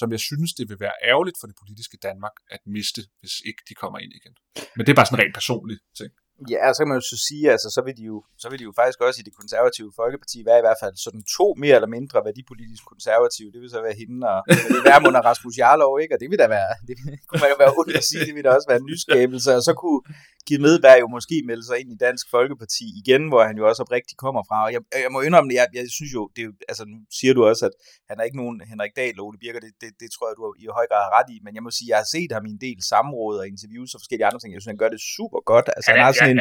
som 0.00 0.08
jeg 0.14 0.20
synes, 0.28 0.50
det 0.58 0.64
vil 0.70 0.80
være 0.84 0.96
ærgerligt 1.10 1.36
for 1.40 1.46
det 1.50 1.56
politiske 1.62 1.96
Danmark 2.08 2.36
at 2.54 2.62
miste, 2.76 3.00
hvis 3.20 3.34
ikke 3.48 3.62
de 3.68 3.74
kommer 3.82 3.98
ind 4.04 4.12
igen. 4.20 4.34
Men 4.76 4.82
det 4.84 4.90
er 4.92 4.98
bare 5.00 5.08
sådan 5.08 5.18
en 5.18 5.24
rent 5.24 5.36
personlig 5.40 5.78
ting. 6.00 6.10
Ja, 6.50 6.72
så 6.72 6.78
kan 6.80 6.88
man 6.88 6.98
jo 7.00 7.06
så 7.12 7.18
sige, 7.28 7.44
altså 7.54 7.68
så 7.76 7.80
vil, 7.86 7.94
de 8.00 8.04
jo, 8.12 8.16
så 8.42 8.46
vil 8.50 8.58
de 8.58 8.64
jo 8.70 8.72
faktisk 8.80 9.00
også 9.06 9.18
i 9.20 9.26
det 9.28 9.34
konservative 9.40 9.90
folkeparti 10.00 10.38
være 10.48 10.58
i 10.62 10.64
hvert 10.66 10.80
fald 10.82 10.94
sådan 11.06 11.22
to 11.38 11.46
mere 11.64 11.76
eller 11.78 11.92
mindre 11.96 12.18
værdipolitisk 12.28 12.84
konservative. 12.92 13.52
Det 13.54 13.60
vil 13.62 13.70
så 13.76 13.80
være 13.86 13.96
hende 14.02 14.18
og 14.32 14.40
Værmund 14.86 15.16
og 15.20 15.24
Rasmus 15.30 15.54
Jarlov, 15.60 15.94
ikke? 16.02 16.14
Og 16.14 16.20
det 16.22 16.28
vil 16.30 16.38
da 16.42 16.46
være, 16.56 16.70
det 16.88 16.94
kunne 17.28 17.40
man 17.44 17.50
jo 17.54 17.58
være 17.62 17.72
ondt 17.80 17.96
at 18.00 18.04
sige, 18.10 18.22
det 18.28 18.34
vil 18.36 18.44
da 18.46 18.50
også 18.56 18.68
være 18.70 18.80
en 18.82 18.88
nyskabelse. 18.92 19.50
Og 19.58 19.62
så 19.68 19.72
kunne 19.82 20.00
Kim 20.48 20.60
Medberg 20.66 20.98
jo 21.04 21.08
måske 21.16 21.36
melde 21.50 21.64
sig 21.66 21.76
ind 21.80 21.90
i 21.92 22.02
Dansk 22.06 22.26
Folkeparti 22.34 22.86
igen, 23.00 23.22
hvor 23.30 23.42
han 23.48 23.56
jo 23.60 23.64
også 23.70 23.80
oprigtigt 23.84 24.18
kommer 24.24 24.42
fra. 24.48 24.58
Og 24.66 24.70
jeg, 24.74 24.82
jeg 25.06 25.12
må 25.14 25.18
indrømme 25.26 25.48
det, 25.50 25.56
jeg, 25.60 25.66
jeg 25.78 25.84
synes 25.98 26.12
jo, 26.18 26.22
det 26.36 26.42
er, 26.46 26.50
altså 26.70 26.84
nu 26.92 26.98
siger 27.18 27.32
du 27.34 27.40
også, 27.50 27.62
at 27.68 27.74
han 28.08 28.16
er 28.20 28.24
ikke 28.28 28.40
nogen 28.42 28.56
Henrik 28.70 28.94
Dahl, 29.00 29.16
Ole 29.26 29.38
Birker, 29.42 29.60
det, 29.66 29.72
det, 29.82 29.90
det 30.02 30.08
tror 30.14 30.26
jeg, 30.28 30.34
du 30.38 30.42
i 30.62 30.66
høj 30.78 30.86
grad 30.90 31.02
har 31.06 31.12
ret 31.18 31.28
i, 31.34 31.36
men 31.44 31.52
jeg 31.56 31.62
må 31.66 31.70
sige, 31.76 31.88
jeg 31.92 31.98
har 32.02 32.08
set 32.16 32.30
ham 32.36 32.44
i 32.48 32.52
en 32.56 32.62
del 32.66 32.78
samråd 32.92 33.34
og 33.40 33.46
interviews 33.52 33.90
og 33.94 34.00
forskellige 34.02 34.26
andre 34.28 34.40
ting. 34.40 34.50
Jeg 34.52 34.60
synes, 34.60 34.72
han 34.74 34.82
gør 34.82 34.90
det 34.94 35.00
super 35.16 35.40
godt. 35.52 35.66
Altså, 35.76 35.88
han 35.92 36.00
har 36.04 36.12
sådan 36.20 36.31
en 36.32 36.40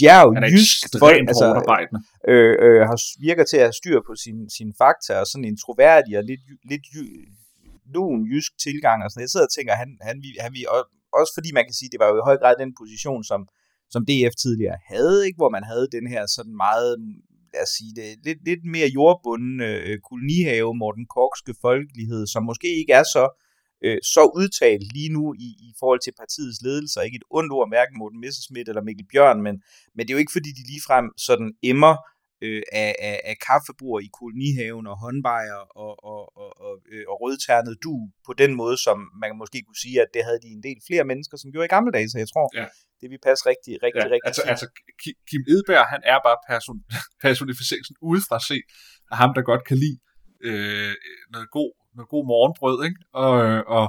djerv, 0.00 0.28
jysk 0.54 0.78
folk, 1.04 1.16
altså, 1.32 1.46
øh, 2.32 2.54
øh, 2.64 2.80
har, 2.88 2.96
virker 3.28 3.44
til 3.44 3.58
at 3.60 3.66
have 3.68 3.78
styr 3.80 3.98
på 4.08 4.12
sine 4.22 4.42
sin 4.56 4.70
fakta, 4.80 5.12
og 5.22 5.26
sådan 5.26 5.48
en 5.50 5.58
troværdig 5.64 6.12
og 6.18 6.24
lidt, 6.30 6.44
lidt 6.70 6.86
lun 7.94 8.20
jysk 8.32 8.52
tilgang, 8.66 8.98
og 9.04 9.08
sådan 9.10 9.24
Jeg 9.26 9.32
sidder 9.32 9.48
og 9.50 9.54
tænker, 9.56 9.72
han, 9.82 9.90
han, 10.08 10.16
han, 10.44 10.52
han, 10.66 10.82
også 11.18 11.32
fordi 11.36 11.50
man 11.58 11.64
kan 11.66 11.76
sige, 11.78 11.90
det 11.92 12.00
var 12.02 12.08
jo 12.10 12.16
i 12.20 12.28
høj 12.30 12.36
grad 12.42 12.54
den 12.62 12.72
position, 12.80 13.22
som, 13.30 13.40
som 13.94 14.02
DF 14.08 14.34
tidligere 14.42 14.78
havde, 14.92 15.18
ikke? 15.26 15.40
hvor 15.40 15.50
man 15.56 15.64
havde 15.70 15.86
den 15.96 16.06
her 16.14 16.22
sådan 16.36 16.56
meget, 16.66 16.90
lad 17.54 17.62
os 17.66 17.72
sige 17.78 17.92
det, 17.98 18.08
lidt, 18.26 18.40
lidt 18.50 18.64
mere 18.74 18.88
jordbundne 18.98 19.66
øh, 19.86 19.96
kolonihave, 20.08 20.70
Morten 20.82 21.06
Korkske 21.16 21.54
folkelighed, 21.66 22.22
som 22.32 22.42
måske 22.50 22.68
ikke 22.80 22.92
er 23.00 23.06
så 23.16 23.24
øh, 23.24 23.49
så 24.14 24.22
udtalt 24.40 24.92
lige 24.92 25.12
nu 25.12 25.34
i, 25.34 25.48
i 25.68 25.70
forhold 25.80 26.00
til 26.02 26.12
partiets 26.22 26.62
ledelse, 26.62 27.04
ikke 27.04 27.16
et 27.16 27.30
ondt 27.30 27.52
ord, 27.52 27.68
hverken 27.68 27.98
Morten 27.98 28.20
Messerschmidt 28.20 28.68
eller 28.68 28.82
Mikkel 28.82 29.06
Bjørn, 29.12 29.42
men, 29.46 29.54
men 29.94 30.02
det 30.02 30.10
er 30.10 30.16
jo 30.16 30.24
ikke 30.24 30.36
fordi, 30.38 30.50
de 30.58 30.64
ligefrem 30.72 31.06
sådan 31.16 31.50
emmer 31.62 31.94
øh, 32.44 32.62
af, 32.72 32.94
af, 33.08 33.20
af 33.30 33.36
kaffebord 33.48 34.02
i 34.02 34.10
kolonihaven 34.20 34.86
og 34.86 34.96
håndbejer 35.04 35.60
og, 35.84 35.92
og, 36.12 36.22
og, 36.42 36.50
og, 36.66 36.72
øh, 36.92 37.04
og 37.10 37.16
rødternet 37.22 37.76
du 37.86 37.94
på 38.26 38.32
den 38.42 38.52
måde, 38.60 38.76
som 38.86 38.98
man 39.22 39.30
måske 39.42 39.58
kunne 39.66 39.82
sige, 39.84 39.96
at 40.04 40.08
det 40.14 40.22
havde 40.24 40.40
de 40.44 40.50
en 40.58 40.62
del 40.62 40.78
flere 40.88 41.04
mennesker, 41.10 41.36
som 41.36 41.52
gjorde 41.52 41.68
i 41.70 41.74
gamle 41.76 41.92
dage, 41.92 42.08
så 42.10 42.18
jeg 42.18 42.28
tror, 42.34 42.46
ja. 42.60 42.66
det 43.00 43.10
vil 43.10 43.20
passe 43.28 43.42
rigtig, 43.50 43.72
rigtig, 43.84 44.04
ja, 44.04 44.10
rigtig 44.14 44.28
altså, 44.30 44.42
altså 44.52 44.66
Kim 45.30 45.42
Edberg, 45.54 45.84
han 45.94 46.02
er 46.12 46.18
bare 46.26 46.38
person, 46.52 46.78
personificeringen 47.26 47.96
udefra 48.10 48.36
se 48.50 48.58
af 49.12 49.16
ham, 49.22 49.30
der 49.36 49.42
godt 49.50 49.64
kan 49.68 49.76
lide 49.84 49.98
øh, 50.48 50.94
noget 51.34 51.48
god 51.58 51.70
med 51.96 52.04
god 52.14 52.24
morgenbrød, 52.32 52.78
ikke? 52.88 53.00
Og, 53.24 53.32
øh, 53.46 53.62
og, 53.78 53.86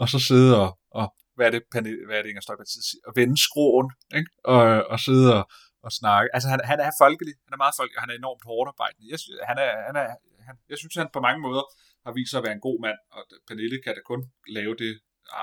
og 0.00 0.06
så 0.12 0.18
sidde 0.28 0.52
og, 0.62 0.70
og 1.00 1.06
hvad 1.36 1.46
er 1.46 1.52
det, 1.56 1.62
hvad 2.06 2.16
er 2.18 2.22
det 2.22 2.30
Inger 2.32 2.44
Støjberg 2.46 2.66
siger, 2.66 3.02
og 3.08 3.12
vende 3.20 3.36
skroen, 3.46 3.88
ikke? 4.18 4.30
Og, 4.44 4.62
og 4.92 4.98
sidde 5.06 5.28
og, 5.38 5.44
og 5.86 5.90
snakke. 6.00 6.28
Altså 6.34 6.48
han, 6.52 6.60
han 6.72 6.80
er 6.86 6.90
folkelig, 7.02 7.34
han 7.46 7.52
er 7.56 7.60
meget 7.64 7.76
folkelig, 7.78 7.96
og 7.98 8.02
han 8.04 8.12
er 8.12 8.16
enormt 8.22 8.44
hårdt 8.48 8.68
arbejdende. 8.72 9.10
Jeg, 9.12 9.18
synes, 9.22 9.38
han 9.50 9.58
er, 9.66 9.72
han 9.88 9.96
er, 10.02 10.08
han, 10.46 10.54
jeg 10.72 10.78
synes, 10.78 10.94
han 11.02 11.08
på 11.16 11.20
mange 11.26 11.40
måder 11.46 11.64
har 12.06 12.12
vist 12.18 12.30
sig 12.30 12.38
at 12.40 12.46
være 12.46 12.56
en 12.58 12.66
god 12.68 12.78
mand, 12.86 12.98
og 13.16 13.22
Pernille 13.48 13.78
kan 13.84 13.94
da 13.96 14.02
kun 14.10 14.20
lave 14.58 14.74
det 14.82 14.92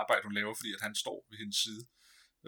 arbejde, 0.01 0.23
hun 0.27 0.37
laver, 0.39 0.53
fordi 0.59 0.71
at 0.77 0.81
han 0.87 0.93
står 1.03 1.17
ved 1.29 1.37
hendes 1.41 1.59
side. 1.65 1.83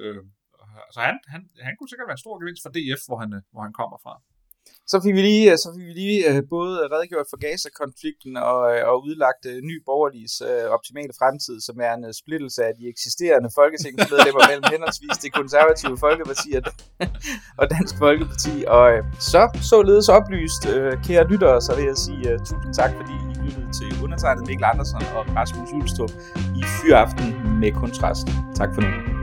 Øh, 0.02 0.22
så 0.62 0.82
altså, 0.88 1.00
han, 1.10 1.18
han, 1.34 1.42
han 1.68 1.74
kunne 1.76 1.90
sikkert 1.90 2.08
være 2.10 2.20
en 2.20 2.26
stor 2.26 2.36
gevinst 2.42 2.64
for 2.64 2.72
DF, 2.76 3.02
hvor 3.08 3.18
han, 3.24 3.30
øh, 3.38 3.42
hvor 3.54 3.64
han 3.68 3.74
kommer 3.80 3.98
fra. 4.06 4.14
Så 4.88 5.02
fik 5.04 5.16
vi 5.16 5.22
lige, 5.22 5.58
så 5.58 5.68
fik 5.76 5.86
vi 5.90 5.94
lige 6.04 6.20
uh, 6.30 6.40
både 6.56 6.76
redegjort 6.94 7.28
for 7.32 7.38
Gaza-konflikten 7.46 8.34
og, 8.38 8.60
uh, 8.72 8.82
og 8.90 8.96
udlagt 9.08 9.44
ny 9.70 9.76
borgerligs 9.90 10.36
optimale 10.76 11.14
fremtid, 11.20 11.58
som 11.68 11.76
er 11.88 11.94
en 11.94 12.06
splittelse 12.22 12.62
af 12.68 12.74
de 12.80 12.84
eksisterende 12.94 13.50
folketingsmedlemmer 13.60 14.44
mellem 14.50 14.68
henholdsvis 14.76 15.18
det 15.24 15.32
konservative 15.40 15.96
Folkeparti 16.06 16.50
og, 16.60 16.64
og 17.62 17.66
Dansk 17.76 17.96
Folkeparti. 18.04 18.56
Og 18.78 18.86
så 19.32 19.42
således 19.72 20.08
oplyst, 20.18 20.64
kære 21.06 21.26
lyttere, 21.32 21.58
så 21.66 21.72
vil 21.78 21.86
jeg 21.92 21.98
sige 22.06 22.26
tusind 22.50 22.74
tak, 22.80 22.92
fordi 23.00 23.16
I 23.32 23.34
lyttede 23.46 23.70
til 23.80 23.90
undertegnet 24.04 24.44
Mikkel 24.48 24.66
Andersen 24.72 25.02
og 25.18 25.24
Rasmus 25.38 25.70
Ulstrup 25.78 26.14
i 26.60 26.62
Fyraften 26.76 27.28
med 27.62 27.72
Kontrast. 27.82 28.28
Tak 28.60 28.70
for 28.76 28.82
nu. 28.82 29.21